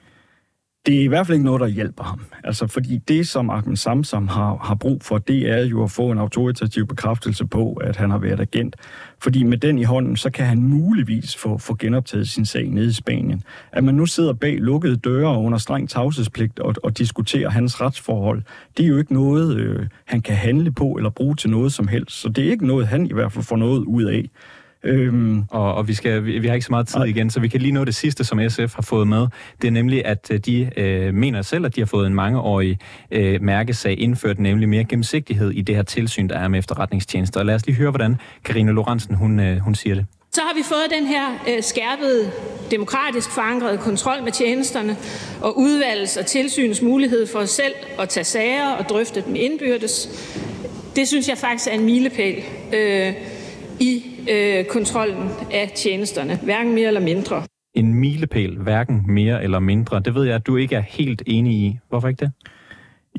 Det 0.85 0.99
er 0.99 1.03
i 1.03 1.07
hvert 1.07 1.27
fald 1.27 1.35
ikke 1.35 1.45
noget, 1.45 1.61
der 1.61 1.67
hjælper 1.67 2.03
ham. 2.03 2.21
Altså, 2.43 2.67
fordi 2.67 2.97
det, 2.97 3.27
som 3.27 3.49
Ahmed 3.49 3.75
Samsam 3.75 4.27
har, 4.27 4.57
har 4.57 4.75
brug 4.75 5.03
for, 5.03 5.17
det 5.17 5.49
er 5.49 5.65
jo 5.65 5.83
at 5.83 5.91
få 5.91 6.11
en 6.11 6.17
autoritativ 6.17 6.87
bekræftelse 6.87 7.45
på, 7.45 7.73
at 7.73 7.95
han 7.95 8.11
har 8.11 8.17
været 8.17 8.39
agent. 8.39 8.75
Fordi 9.21 9.43
med 9.43 9.57
den 9.57 9.77
i 9.77 9.83
hånden, 9.83 10.15
så 10.15 10.29
kan 10.29 10.45
han 10.45 10.61
muligvis 10.61 11.35
få, 11.35 11.57
få 11.57 11.75
genoptaget 11.79 12.29
sin 12.29 12.45
sag 12.45 12.69
nede 12.69 12.87
i 12.87 12.93
Spanien. 12.93 13.43
At 13.71 13.83
man 13.83 13.95
nu 13.95 14.05
sidder 14.05 14.33
bag 14.33 14.57
lukkede 14.57 14.95
døre 14.95 15.37
under 15.37 15.57
streng 15.57 15.89
tavshedspligt 15.89 16.59
og, 16.59 16.75
og 16.83 16.97
diskuterer 16.97 17.49
hans 17.49 17.81
retsforhold, 17.81 18.43
det 18.77 18.83
er 18.83 18.87
jo 18.87 18.97
ikke 18.97 19.13
noget, 19.13 19.57
øh, 19.57 19.87
han 20.05 20.21
kan 20.21 20.35
handle 20.35 20.71
på 20.71 20.91
eller 20.91 21.09
bruge 21.09 21.35
til 21.35 21.49
noget 21.49 21.73
som 21.73 21.87
helst. 21.87 22.15
Så 22.15 22.29
det 22.29 22.47
er 22.47 22.51
ikke 22.51 22.67
noget, 22.67 22.87
han 22.87 23.05
i 23.05 23.13
hvert 23.13 23.31
fald 23.31 23.45
får 23.45 23.55
noget 23.55 23.79
ud 23.79 24.03
af. 24.03 24.29
Øhm, 24.83 25.43
og, 25.49 25.75
og 25.75 25.87
vi, 25.87 25.93
skal, 25.93 26.25
vi, 26.25 26.39
vi 26.39 26.47
har 26.47 26.53
ikke 26.53 26.65
så 26.65 26.71
meget 26.71 26.87
tid 26.87 27.03
igen, 27.03 27.29
så 27.29 27.39
vi 27.39 27.47
kan 27.47 27.61
lige 27.61 27.71
nå 27.71 27.85
det 27.85 27.95
sidste, 27.95 28.23
som 28.23 28.49
SF 28.49 28.75
har 28.75 28.81
fået 28.81 29.07
med. 29.07 29.27
Det 29.61 29.67
er 29.67 29.71
nemlig, 29.71 30.05
at 30.05 30.27
øh, 30.31 30.39
de 30.39 30.71
øh, 30.77 31.13
mener 31.13 31.41
selv, 31.41 31.65
at 31.65 31.75
de 31.75 31.81
har 31.81 31.85
fået 31.85 32.07
en 32.07 32.13
mangeårig 32.13 32.79
øh, 33.11 33.41
mærkesag 33.41 33.99
indført, 33.99 34.39
nemlig 34.39 34.69
mere 34.69 34.83
gennemsigtighed 34.83 35.51
i 35.51 35.61
det 35.61 35.75
her 35.75 35.83
tilsyn, 35.83 36.27
der 36.27 36.39
er 36.39 36.47
med 36.47 36.59
efterretningstjenester. 36.59 37.39
Og 37.39 37.45
lad 37.45 37.55
os 37.55 37.65
lige 37.65 37.75
høre, 37.75 37.89
hvordan 37.89 38.15
Karine 38.45 38.71
Lorentzen 38.71 39.15
hun, 39.15 39.39
øh, 39.39 39.57
hun 39.57 39.75
siger 39.75 39.95
det. 39.95 40.05
Så 40.31 40.41
har 40.41 40.55
vi 40.55 40.63
fået 40.63 40.99
den 40.99 41.07
her 41.07 41.25
øh, 41.49 41.63
skærpede, 41.63 42.31
demokratisk 42.71 43.31
forankrede 43.31 43.77
kontrol 43.77 44.23
med 44.23 44.31
tjenesterne 44.31 44.97
og 45.41 45.59
udvalgets 45.59 46.17
og 46.17 46.25
tilsynets 46.25 46.81
mulighed 46.81 47.27
for 47.27 47.45
selv 47.45 47.73
at 47.99 48.09
tage 48.09 48.23
sager 48.23 48.69
og 48.69 48.85
drøfte 48.89 49.23
dem 49.25 49.35
indbyrdes. 49.35 50.09
Det 50.95 51.07
synes 51.07 51.29
jeg 51.29 51.37
faktisk 51.37 51.69
er 51.69 51.73
en 51.73 51.85
milepæl 51.85 52.43
øh, 52.73 53.13
i 53.79 54.03
øh, 54.31 54.65
kontrollen 54.65 55.29
af 55.51 55.71
tjenesterne, 55.75 56.39
hverken 56.43 56.75
mere 56.75 56.87
eller 56.87 57.01
mindre. 57.01 57.43
En 57.73 57.93
milepæl, 57.93 58.57
hverken 58.57 59.05
mere 59.07 59.43
eller 59.43 59.59
mindre. 59.59 59.99
Det 59.99 60.15
ved 60.15 60.23
jeg, 60.23 60.35
at 60.35 60.47
du 60.47 60.57
ikke 60.57 60.75
er 60.75 60.81
helt 60.81 61.23
enig 61.27 61.53
i. 61.53 61.77
Hvorfor 61.89 62.07
ikke 62.07 62.25
det? 62.25 62.31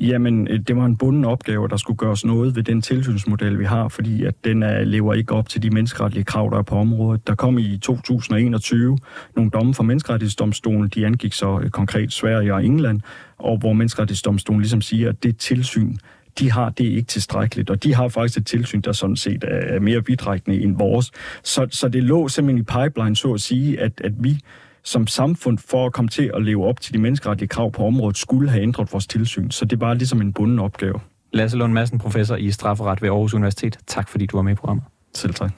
Jamen, 0.00 0.48
øh, 0.48 0.60
det 0.68 0.76
var 0.76 0.84
en 0.84 0.96
bunden 0.96 1.24
opgave, 1.24 1.68
der 1.68 1.76
skulle 1.76 1.96
gøres 1.96 2.24
noget 2.24 2.56
ved 2.56 2.62
den 2.62 2.82
tilsynsmodel, 2.82 3.58
vi 3.58 3.64
har, 3.64 3.88
fordi 3.88 4.24
at 4.24 4.44
den 4.44 4.62
er, 4.62 4.84
lever 4.84 5.14
ikke 5.14 5.34
op 5.34 5.48
til 5.48 5.62
de 5.62 5.70
menneskeretlige 5.70 6.24
krav, 6.24 6.50
der 6.52 6.58
er 6.58 6.62
på 6.62 6.74
området. 6.74 7.26
Der 7.26 7.34
kom 7.34 7.58
i 7.58 7.78
2021 7.78 8.98
nogle 9.36 9.50
domme 9.50 9.74
fra 9.74 9.82
Menneskerettighedsdomstolen, 9.82 10.88
de 10.88 11.06
angik 11.06 11.32
så 11.32 11.60
øh, 11.62 11.70
konkret 11.70 12.12
Sverige 12.12 12.54
og 12.54 12.64
England, 12.64 13.00
og 13.38 13.58
hvor 13.58 13.72
Menneskerettighedsdomstolen 13.72 14.60
ligesom 14.60 14.80
siger, 14.80 15.08
at 15.08 15.22
det 15.22 15.36
tilsyn, 15.36 15.96
de 16.38 16.50
har 16.50 16.70
det 16.70 16.84
ikke 16.84 17.06
tilstrækkeligt, 17.06 17.70
og 17.70 17.82
de 17.82 17.94
har 17.94 18.08
faktisk 18.08 18.38
et 18.38 18.46
tilsyn, 18.46 18.80
der 18.80 18.92
sådan 18.92 19.16
set 19.16 19.44
er 19.48 19.80
mere 19.80 20.06
vidtrækkende 20.06 20.60
end 20.62 20.76
vores. 20.76 21.10
Så, 21.42 21.66
så 21.70 21.88
det 21.88 22.02
lå 22.02 22.28
simpelthen 22.28 22.58
i 22.58 22.84
pipeline, 22.84 23.16
så 23.16 23.32
at 23.32 23.40
sige, 23.40 23.80
at, 23.80 24.00
at 24.04 24.12
vi 24.18 24.40
som 24.82 25.06
samfund 25.06 25.58
for 25.58 25.86
at 25.86 25.92
komme 25.92 26.08
til 26.08 26.30
at 26.34 26.42
leve 26.42 26.66
op 26.66 26.80
til 26.80 26.94
de 26.94 26.98
menneskerettige 26.98 27.48
krav 27.48 27.72
på 27.72 27.86
området, 27.86 28.16
skulle 28.16 28.50
have 28.50 28.62
ændret 28.62 28.92
vores 28.92 29.06
tilsyn. 29.06 29.50
Så 29.50 29.64
det 29.64 29.80
var 29.80 29.94
ligesom 29.94 30.20
en 30.20 30.32
bunden 30.32 30.58
opgave. 30.58 31.00
Lasse 31.32 31.56
Lund 31.56 31.72
Madsen, 31.72 31.98
professor 31.98 32.36
i 32.36 32.50
strafferet 32.50 33.02
ved 33.02 33.08
Aarhus 33.08 33.34
Universitet. 33.34 33.78
Tak 33.86 34.08
fordi 34.08 34.26
du 34.26 34.36
var 34.36 34.42
med 34.42 34.52
i 34.52 34.54
programmet. 34.54 34.84
Selv 35.14 35.34
tak. 35.34 35.52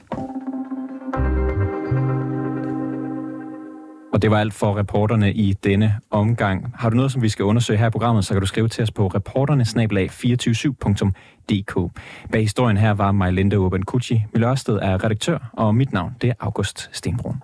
Og 4.13 4.21
det 4.21 4.31
var 4.31 4.39
alt 4.39 4.53
for 4.53 4.77
reporterne 4.77 5.33
i 5.33 5.53
denne 5.53 5.99
omgang. 6.11 6.73
Har 6.75 6.89
du 6.89 6.95
noget, 6.95 7.11
som 7.11 7.21
vi 7.21 7.29
skal 7.29 7.45
undersøge 7.45 7.79
her 7.79 7.87
i 7.87 7.89
programmet, 7.89 8.25
så 8.25 8.33
kan 8.33 8.41
du 8.41 8.47
skrive 8.47 8.67
til 8.67 8.83
os 8.83 8.91
på 8.91 9.11
reporternesnabelag247.dk. 9.15 11.91
Bag 12.31 12.41
historien 12.41 12.77
her 12.77 12.91
var 12.91 13.11
Majlinda 13.11 13.55
Urban 13.55 13.83
Kucci. 13.83 14.23
Mille 14.33 14.49
Ørsted 14.49 14.79
er 14.81 15.03
redaktør, 15.03 15.37
og 15.53 15.75
mit 15.75 15.93
navn 15.93 16.15
det 16.21 16.29
er 16.29 16.33
August 16.39 16.89
Stenbrun. 16.91 17.43